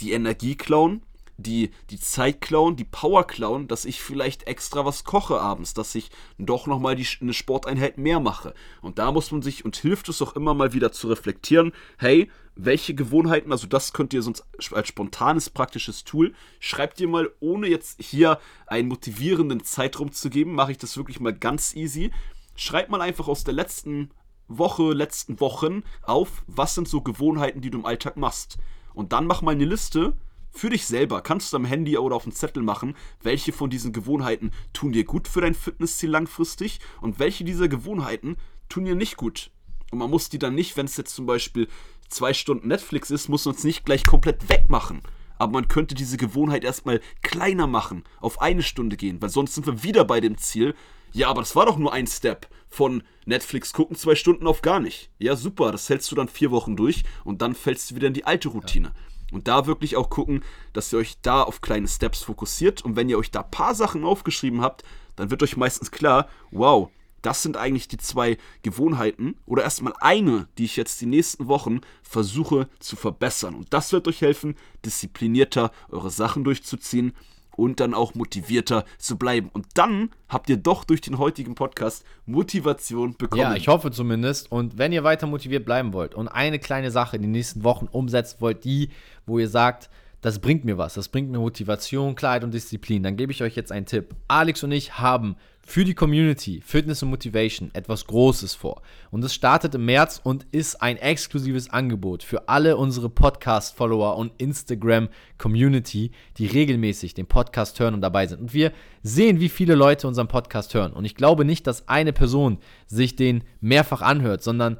die 0.00 0.12
Energie 0.12 0.54
klauen, 0.54 1.02
die, 1.36 1.70
die 1.90 2.00
Zeit 2.00 2.40
klauen, 2.40 2.76
die 2.76 2.84
Power 2.84 3.26
klauen, 3.26 3.68
dass 3.68 3.84
ich 3.84 4.00
vielleicht 4.00 4.46
extra 4.46 4.84
was 4.84 5.04
koche 5.04 5.40
abends, 5.40 5.74
dass 5.74 5.94
ich 5.94 6.10
doch 6.38 6.66
nochmal 6.66 6.96
eine 7.20 7.34
Sporteinheit 7.34 7.98
mehr 7.98 8.20
mache. 8.20 8.54
Und 8.80 8.98
da 8.98 9.12
muss 9.12 9.30
man 9.30 9.42
sich, 9.42 9.64
und 9.64 9.76
hilft 9.76 10.08
es 10.08 10.22
auch 10.22 10.34
immer 10.34 10.54
mal 10.54 10.72
wieder 10.72 10.92
zu 10.92 11.08
reflektieren, 11.08 11.72
hey, 11.98 12.30
welche 12.54 12.94
Gewohnheiten, 12.94 13.52
also 13.52 13.66
das 13.66 13.92
könnt 13.92 14.14
ihr 14.14 14.22
sonst 14.22 14.44
als 14.72 14.88
spontanes 14.88 15.50
praktisches 15.50 16.04
Tool, 16.04 16.34
schreibt 16.58 17.00
ihr 17.00 17.08
mal, 17.08 17.30
ohne 17.40 17.68
jetzt 17.68 18.02
hier 18.02 18.38
einen 18.66 18.88
motivierenden 18.88 19.62
Zeitraum 19.62 20.10
zu 20.12 20.30
geben, 20.30 20.54
mache 20.54 20.72
ich 20.72 20.78
das 20.78 20.96
wirklich 20.96 21.20
mal 21.20 21.34
ganz 21.34 21.76
easy. 21.76 22.10
Schreibt 22.56 22.90
mal 22.90 23.02
einfach 23.02 23.28
aus 23.28 23.44
der 23.44 23.52
letzten 23.52 24.10
Woche, 24.48 24.94
letzten 24.94 25.38
Wochen 25.40 25.82
auf, 26.02 26.44
was 26.46 26.74
sind 26.74 26.88
so 26.88 27.02
Gewohnheiten, 27.02 27.60
die 27.60 27.70
du 27.70 27.78
im 27.78 27.86
Alltag 27.86 28.16
machst. 28.16 28.56
Und 28.94 29.12
dann 29.12 29.26
mach 29.26 29.42
mal 29.42 29.50
eine 29.50 29.66
Liste, 29.66 30.14
für 30.56 30.70
dich 30.70 30.86
selber 30.86 31.20
kannst 31.20 31.52
du 31.52 31.58
am 31.58 31.64
Handy 31.64 31.98
oder 31.98 32.16
auf 32.16 32.24
dem 32.24 32.32
Zettel 32.32 32.62
machen, 32.62 32.96
welche 33.22 33.52
von 33.52 33.70
diesen 33.70 33.92
Gewohnheiten 33.92 34.52
tun 34.72 34.92
dir 34.92 35.04
gut 35.04 35.28
für 35.28 35.40
dein 35.40 35.54
Fitnessziel 35.54 36.10
langfristig 36.10 36.80
und 37.00 37.18
welche 37.18 37.44
dieser 37.44 37.68
Gewohnheiten 37.68 38.36
tun 38.68 38.84
dir 38.84 38.94
nicht 38.94 39.16
gut. 39.16 39.50
Und 39.90 39.98
man 39.98 40.10
muss 40.10 40.28
die 40.28 40.38
dann 40.38 40.54
nicht, 40.54 40.76
wenn 40.76 40.86
es 40.86 40.96
jetzt 40.96 41.14
zum 41.14 41.26
Beispiel 41.26 41.68
zwei 42.08 42.32
Stunden 42.32 42.68
Netflix 42.68 43.10
ist, 43.10 43.28
muss 43.28 43.44
man 43.44 43.54
es 43.54 43.64
nicht 43.64 43.84
gleich 43.84 44.04
komplett 44.04 44.48
wegmachen. 44.48 45.02
Aber 45.38 45.52
man 45.52 45.68
könnte 45.68 45.94
diese 45.94 46.16
Gewohnheit 46.16 46.64
erstmal 46.64 47.00
kleiner 47.22 47.66
machen, 47.66 48.04
auf 48.20 48.40
eine 48.40 48.62
Stunde 48.62 48.96
gehen, 48.96 49.20
weil 49.20 49.28
sonst 49.28 49.54
sind 49.54 49.66
wir 49.66 49.82
wieder 49.82 50.04
bei 50.04 50.20
dem 50.20 50.38
Ziel. 50.38 50.74
Ja, 51.12 51.28
aber 51.28 51.42
das 51.42 51.54
war 51.54 51.66
doch 51.66 51.76
nur 51.76 51.92
ein 51.92 52.06
Step 52.06 52.48
von 52.68 53.02
Netflix 53.26 53.72
gucken 53.72 53.96
zwei 53.96 54.14
Stunden 54.14 54.46
auf 54.46 54.62
gar 54.62 54.80
nicht. 54.80 55.10
Ja, 55.18 55.36
super, 55.36 55.72
das 55.72 55.88
hältst 55.88 56.10
du 56.10 56.16
dann 56.16 56.28
vier 56.28 56.50
Wochen 56.50 56.76
durch 56.76 57.04
und 57.24 57.42
dann 57.42 57.54
fällst 57.54 57.90
du 57.90 57.94
wieder 57.94 58.08
in 58.08 58.14
die 58.14 58.24
alte 58.24 58.48
Routine. 58.48 58.88
Ja. 58.88 59.15
Und 59.32 59.48
da 59.48 59.66
wirklich 59.66 59.96
auch 59.96 60.08
gucken, 60.08 60.44
dass 60.72 60.92
ihr 60.92 60.98
euch 60.98 61.18
da 61.22 61.42
auf 61.42 61.60
kleine 61.60 61.88
Steps 61.88 62.22
fokussiert. 62.22 62.84
Und 62.84 62.96
wenn 62.96 63.08
ihr 63.08 63.18
euch 63.18 63.30
da 63.30 63.40
ein 63.40 63.50
paar 63.50 63.74
Sachen 63.74 64.04
aufgeschrieben 64.04 64.60
habt, 64.60 64.84
dann 65.16 65.30
wird 65.30 65.42
euch 65.42 65.56
meistens 65.56 65.90
klar, 65.90 66.28
wow, 66.50 66.90
das 67.22 67.42
sind 67.42 67.56
eigentlich 67.56 67.88
die 67.88 67.96
zwei 67.96 68.38
Gewohnheiten 68.62 69.34
oder 69.46 69.64
erstmal 69.64 69.94
eine, 69.98 70.46
die 70.58 70.64
ich 70.64 70.76
jetzt 70.76 71.00
die 71.00 71.06
nächsten 71.06 71.48
Wochen 71.48 71.80
versuche 72.02 72.68
zu 72.78 72.94
verbessern. 72.94 73.56
Und 73.56 73.72
das 73.72 73.92
wird 73.92 74.06
euch 74.06 74.20
helfen, 74.20 74.54
disziplinierter 74.84 75.72
eure 75.88 76.10
Sachen 76.10 76.44
durchzuziehen 76.44 77.12
und 77.56 77.80
dann 77.80 77.94
auch 77.94 78.14
motivierter 78.14 78.84
zu 78.98 79.16
bleiben. 79.16 79.50
Und 79.52 79.66
dann 79.74 80.10
habt 80.28 80.48
ihr 80.48 80.56
doch 80.56 80.84
durch 80.84 81.00
den 81.00 81.18
heutigen 81.18 81.54
Podcast 81.54 82.04
Motivation 82.26 83.16
bekommen. 83.16 83.42
Ja, 83.42 83.54
ich 83.54 83.68
hoffe 83.68 83.90
zumindest. 83.90 84.52
Und 84.52 84.78
wenn 84.78 84.92
ihr 84.92 85.04
weiter 85.04 85.26
motiviert 85.26 85.64
bleiben 85.64 85.92
wollt 85.92 86.14
und 86.14 86.28
eine 86.28 86.58
kleine 86.58 86.90
Sache 86.90 87.16
in 87.16 87.22
den 87.22 87.32
nächsten 87.32 87.64
Wochen 87.64 87.86
umsetzen 87.86 88.36
wollt, 88.40 88.64
die, 88.64 88.90
wo 89.26 89.38
ihr 89.38 89.48
sagt, 89.48 89.90
das 90.20 90.38
bringt 90.40 90.64
mir 90.64 90.78
was, 90.78 90.94
das 90.94 91.08
bringt 91.08 91.30
mir 91.30 91.38
Motivation, 91.38 92.14
Klarheit 92.14 92.42
und 92.42 92.52
Disziplin, 92.52 93.02
dann 93.02 93.16
gebe 93.16 93.32
ich 93.32 93.42
euch 93.42 93.54
jetzt 93.54 93.70
einen 93.70 93.86
Tipp. 93.86 94.14
Alex 94.28 94.62
und 94.64 94.72
ich 94.72 94.98
haben 94.98 95.36
für 95.66 95.84
die 95.84 95.94
Community 95.94 96.62
Fitness 96.64 97.02
und 97.02 97.10
Motivation 97.10 97.70
etwas 97.74 98.06
Großes 98.06 98.54
vor. 98.54 98.82
Und 99.10 99.24
es 99.24 99.34
startet 99.34 99.74
im 99.74 99.84
März 99.84 100.20
und 100.22 100.46
ist 100.52 100.80
ein 100.80 100.96
exklusives 100.96 101.70
Angebot 101.70 102.22
für 102.22 102.48
alle 102.48 102.76
unsere 102.76 103.10
Podcast-Follower 103.10 104.16
und 104.16 104.32
Instagram-Community, 104.38 106.12
die 106.38 106.46
regelmäßig 106.46 107.14
den 107.14 107.26
Podcast 107.26 107.80
hören 107.80 107.94
und 107.94 108.00
dabei 108.00 108.28
sind. 108.28 108.40
Und 108.40 108.54
wir 108.54 108.72
sehen, 109.02 109.40
wie 109.40 109.48
viele 109.48 109.74
Leute 109.74 110.06
unseren 110.06 110.28
Podcast 110.28 110.72
hören. 110.72 110.92
Und 110.92 111.04
ich 111.04 111.16
glaube 111.16 111.44
nicht, 111.44 111.66
dass 111.66 111.88
eine 111.88 112.12
Person 112.12 112.58
sich 112.86 113.16
den 113.16 113.42
mehrfach 113.60 114.02
anhört, 114.02 114.44
sondern 114.44 114.78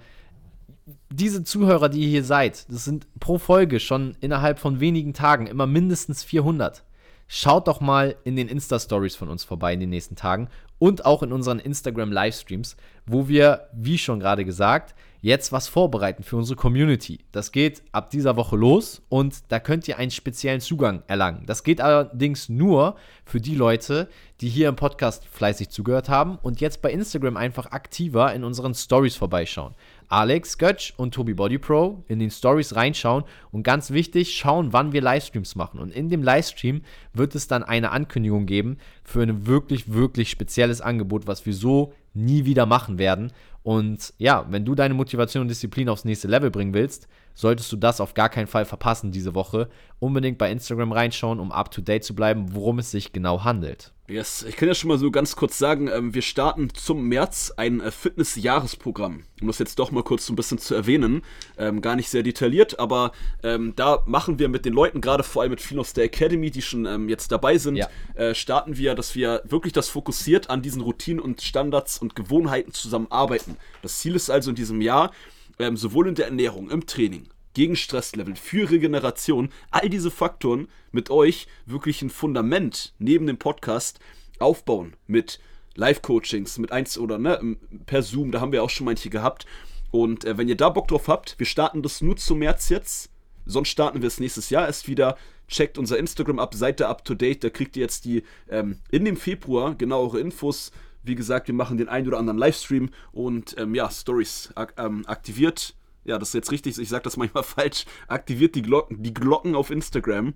diese 1.11 1.43
Zuhörer, 1.43 1.89
die 1.89 2.03
ihr 2.03 2.09
hier 2.09 2.25
seid, 2.25 2.65
das 2.71 2.85
sind 2.85 3.09
pro 3.19 3.39
Folge 3.39 3.81
schon 3.81 4.17
innerhalb 4.21 4.61
von 4.61 4.79
wenigen 4.79 5.15
Tagen 5.15 5.49
immer 5.49 5.67
mindestens 5.67 6.23
400. 6.23 6.85
Schaut 7.29 7.67
doch 7.67 7.81
mal 7.81 8.15
in 8.23 8.37
den 8.37 8.47
Insta-Stories 8.47 9.17
von 9.17 9.29
uns 9.29 9.43
vorbei 9.43 9.75
in 9.75 9.81
den 9.81 9.91
nächsten 9.91 10.15
Tagen 10.15 10.49
und 10.79 11.05
auch 11.05 11.23
in 11.23 11.33
unseren 11.33 11.59
Instagram-Livestreams, 11.59 12.77
wo 13.07 13.29
wir, 13.29 13.69
wie 13.73 13.99
schon 13.99 14.21
gerade 14.21 14.45
gesagt, 14.45 14.95
jetzt 15.27 15.51
was 15.51 15.67
vorbereiten 15.67 16.23
für 16.23 16.37
unsere 16.37 16.57
Community. 16.57 17.19
Das 17.33 17.51
geht 17.51 17.83
ab 17.91 18.11
dieser 18.11 18.37
Woche 18.37 18.57
los 18.57 19.03
und 19.09 19.35
da 19.49 19.59
könnt 19.59 19.89
ihr 19.89 19.99
einen 19.99 20.11
speziellen 20.13 20.61
Zugang 20.61 21.03
erlangen. 21.09 21.43
Das 21.47 21.65
geht 21.65 21.81
allerdings 21.81 22.49
nur 22.49 22.97
für 23.25 23.41
die 23.41 23.55
Leute, 23.55 24.09
die 24.41 24.49
hier 24.49 24.69
im 24.69 24.77
Podcast 24.77 25.27
fleißig 25.27 25.71
zugehört 25.71 26.09
haben 26.09 26.39
und 26.43 26.61
jetzt 26.61 26.83
bei 26.83 26.93
Instagram 26.93 27.37
einfach 27.37 27.73
aktiver 27.73 28.33
in 28.35 28.45
unseren 28.45 28.75
Stories 28.75 29.17
vorbeischauen. 29.17 29.75
Alex 30.09 30.59
Götsch 30.59 30.93
und 30.97 31.13
Tobi 31.13 31.35
Body 31.35 31.59
Pro 31.59 32.05
in 32.07 32.21
den 32.21 32.31
Stories 32.31 32.77
reinschauen 32.77 33.25
und 33.51 33.65
ganz 33.65 33.91
wichtig, 33.91 34.37
schauen, 34.37 34.73
wann 34.73 34.93
wir 34.93 35.01
Livestreams 35.01 35.57
machen. 35.57 35.81
Und 35.81 35.91
in 35.91 36.09
dem 36.09 36.23
Livestream 36.23 36.83
wird 37.13 37.35
es 37.35 37.49
dann 37.49 37.65
eine 37.65 37.91
Ankündigung 37.91 38.47
geben 38.47 38.79
für 39.07 39.23
ein 39.23 39.47
wirklich, 39.47 39.93
wirklich 39.93 40.31
spezielles 40.31 40.81
Angebot, 40.81 41.27
was 41.27 41.47
wir 41.47 41.55
so 41.55 41.93
nie 42.15 42.45
wieder 42.45 42.67
machen 42.67 42.99
werden. 42.99 43.33
Und 43.63 44.15
ja, 44.19 44.47
wenn 44.51 44.65
du 44.65 44.75
deine 44.75 44.95
Motivation 44.95 45.43
und 45.43 45.49
Disziplin 45.49 45.89
aufs 45.89 46.05
nächste 46.05 46.29
Level 46.29 46.51
bringen 46.51 46.73
willst, 46.75 47.09
solltest 47.35 47.71
du 47.73 47.77
das 47.77 48.01
auf 48.01 48.15
gar 48.15 48.29
keinen 48.29 48.47
Fall 48.47 48.65
verpassen 48.65 49.11
diese 49.13 49.35
Woche. 49.35 49.69
Unbedingt 49.99 50.39
bei 50.39 50.51
Instagram 50.51 50.93
reinschauen, 50.93 51.41
um 51.41 51.53
up 51.53 51.71
to 51.71 51.81
date 51.83 52.05
zu 52.05 52.15
bleiben, 52.15 52.55
worum 52.55 52.79
es 52.79 52.91
sich 52.91 53.13
genau 53.13 53.45
handelt. 53.45 53.93
Yes, 54.09 54.45
ich 54.49 54.57
kann 54.57 54.69
ja 54.69 54.75
schon 54.75 54.87
mal 54.89 54.99
so 54.99 55.11
ganz 55.11 55.35
kurz 55.35 55.59
sagen, 55.59 55.89
ähm, 55.93 56.15
wir 56.15 56.23
starten 56.23 56.73
zum 56.73 57.09
März 57.09 57.53
ein 57.57 57.81
äh, 57.81 57.91
Fitness-Jahresprogramm. 57.91 59.25
Um 59.41 59.47
das 59.49 59.59
jetzt 59.59 59.79
doch 59.79 59.91
mal 59.91 60.03
kurz 60.05 60.27
so 60.27 60.33
ein 60.33 60.37
bisschen 60.37 60.59
zu 60.59 60.75
erwähnen. 60.75 61.23
Ähm, 61.59 61.81
gar 61.81 61.97
nicht 61.97 62.09
sehr 62.09 62.23
detailliert, 62.23 62.79
aber 62.79 63.13
ähm, 63.43 63.73
da 63.77 64.03
machen 64.07 64.39
wir 64.39 64.49
mit 64.49 64.65
den 64.65 64.73
Leuten, 64.73 65.01
gerade 65.01 65.25
vor 65.25 65.43
allem 65.43 65.51
mit 65.51 65.61
vielen 65.61 65.81
aus 65.81 65.93
der 65.93 66.05
Academy, 66.05 66.51
die 66.51 66.63
schon 66.63 67.09
jetzt 67.09 67.33
dabei 67.33 67.59
sind, 67.59 67.77
Ja. 67.77 67.89
äh, 68.15 68.35
starten 68.35 68.77
wir, 68.77 68.95
dass 68.97 69.15
wir 69.15 69.43
wirklich 69.45 69.73
das 69.73 69.89
fokussiert 69.89 70.51
an 70.51 70.63
diesen 70.63 70.83
Routinen 70.83 71.21
und 71.21 71.43
Standards 71.43 71.99
und 71.99 72.17
Gewohnheiten 72.17 72.73
zusammenarbeiten. 72.73 73.57
Das 73.83 73.99
Ziel 73.99 74.17
ist 74.17 74.31
also 74.31 74.51
in 74.51 74.57
diesem 74.57 74.81
Jahr, 74.81 75.13
ähm, 75.59 75.77
sowohl 75.77 76.09
in 76.09 76.17
der 76.17 76.27
Ernährung, 76.27 76.71
im 76.71 76.87
Training, 76.87 77.29
gegen 77.55 77.77
Stresslevel, 77.77 78.37
für 78.37 78.71
Regeneration, 78.71 79.51
all 79.71 79.89
diese 79.89 80.11
Faktoren 80.11 80.69
mit 80.93 81.09
euch 81.11 81.47
wirklich 81.65 82.03
ein 82.03 82.11
Fundament 82.11 82.93
neben 82.99 83.27
dem 83.27 83.39
Podcast 83.39 84.01
aufbauen 84.39 84.95
mit 85.07 85.41
Live-Coachings, 85.77 86.59
mit 86.59 86.73
eins 86.73 86.99
oder 86.99 87.19
ne, 87.19 87.57
per 87.87 88.03
Zoom, 88.03 88.33
da 88.33 88.41
haben 88.41 88.53
wir 88.53 88.63
auch 88.63 88.71
schon 88.71 88.87
manche 88.87 89.11
gehabt. 89.11 89.47
Und 89.91 90.25
äh, 90.25 90.37
wenn 90.37 90.49
ihr 90.49 90.57
da 90.57 90.69
Bock 90.69 90.89
drauf 90.89 91.09
habt, 91.09 91.39
wir 91.39 91.47
starten 91.47 91.83
das 91.83 92.03
nur 92.03 92.17
zum 92.17 92.39
März 92.41 92.69
jetzt, 92.69 93.11
sonst 93.47 93.69
starten 93.69 94.03
wir 94.03 94.09
es 94.09 94.21
nächstes 94.21 94.51
Jahr 94.51 94.67
erst 94.67 94.89
wieder. 94.89 95.17
Checkt 95.49 95.79
unser 95.79 95.99
Instagram 95.99 96.39
ab, 96.39 96.55
seid 96.55 96.81
da 96.81 96.89
up 96.89 97.05
to 97.05 97.15
date, 97.15 97.45
da 97.45 97.51
kriegt 97.51 97.77
ihr 97.77 97.83
jetzt 97.83 98.05
die 98.05 98.25
ähm, 98.49 98.79
in 98.91 99.05
dem 99.05 99.17
Februar 99.17 99.75
genauere 99.75 100.19
Infos. 100.19 100.73
Wie 101.05 101.15
gesagt, 101.15 101.47
wir 101.47 101.55
machen 101.55 101.79
den 101.79 101.89
einen 101.89 102.09
oder 102.09 102.19
anderen 102.19 102.39
Livestream 102.39 102.91
und 103.13 103.55
ähm, 103.59 103.75
ja, 103.75 103.89
Stories 103.89 104.51
ak 104.57 104.75
ähm, 104.77 105.05
aktiviert. 105.07 105.75
Ja, 106.05 106.19
das 106.19 106.29
ist 106.31 106.35
jetzt 106.35 106.53
richtig, 106.53 106.79
ich 106.79 106.89
sage 106.89 107.05
das 107.05 107.17
manchmal 107.17 107.45
falsch. 107.45 107.85
Aktiviert 108.09 108.55
die 108.55 108.63
Glocken, 108.63 109.03
die 109.03 109.15
Glocken 109.15 109.55
auf 109.55 109.71
Instagram, 109.71 110.35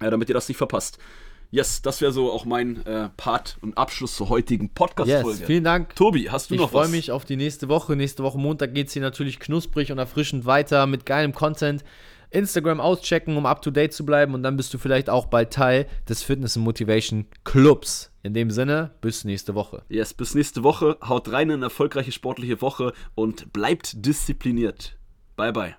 äh, 0.00 0.10
damit 0.10 0.28
ihr 0.28 0.34
das 0.34 0.48
nicht 0.48 0.58
verpasst. 0.58 0.98
Yes, 1.50 1.80
das 1.80 2.00
wäre 2.00 2.12
so 2.12 2.32
auch 2.32 2.44
mein 2.44 2.84
äh, 2.86 3.08
Part 3.16 3.56
und 3.62 3.78
Abschluss 3.78 4.16
zur 4.16 4.28
heutigen 4.28 4.68
Podcast-Folge. 4.70 5.38
Yes, 5.38 5.46
vielen 5.46 5.64
Dank. 5.64 5.94
Tobi, 5.94 6.28
hast 6.28 6.50
du 6.50 6.54
Ich 6.54 6.60
noch 6.60 6.70
freue 6.70 6.84
was? 6.84 6.90
mich 6.90 7.12
auf 7.12 7.24
die 7.24 7.36
nächste 7.36 7.68
Woche. 7.68 7.94
Nächste 7.94 8.22
Woche 8.22 8.36
Montag 8.36 8.74
geht 8.74 8.88
es 8.88 8.92
hier 8.92 9.02
natürlich 9.02 9.38
knusprig 9.38 9.92
und 9.92 9.98
erfrischend 9.98 10.44
weiter 10.44 10.86
mit 10.86 11.06
geilem 11.06 11.32
Content. 11.32 11.84
Instagram 12.30 12.80
auschecken, 12.80 13.36
um 13.36 13.46
up 13.46 13.62
to 13.62 13.70
date 13.70 13.92
zu 13.92 14.04
bleiben 14.04 14.34
und 14.34 14.42
dann 14.42 14.56
bist 14.56 14.72
du 14.74 14.78
vielleicht 14.78 15.10
auch 15.10 15.26
bald 15.26 15.52
Teil 15.52 15.86
des 16.08 16.22
Fitness 16.22 16.56
Motivation 16.56 17.26
Clubs. 17.44 18.12
In 18.22 18.34
dem 18.34 18.50
Sinne, 18.50 18.90
bis 19.00 19.24
nächste 19.24 19.54
Woche. 19.54 19.82
Yes, 19.88 20.12
bis 20.12 20.34
nächste 20.34 20.64
Woche. 20.64 20.98
Haut 21.00 21.30
rein 21.30 21.48
in 21.48 21.56
eine 21.56 21.66
erfolgreiche 21.66 22.10
sportliche 22.10 22.60
Woche 22.60 22.92
und 23.14 23.52
bleibt 23.52 24.04
diszipliniert. 24.04 24.98
Bye, 25.36 25.52
bye. 25.52 25.74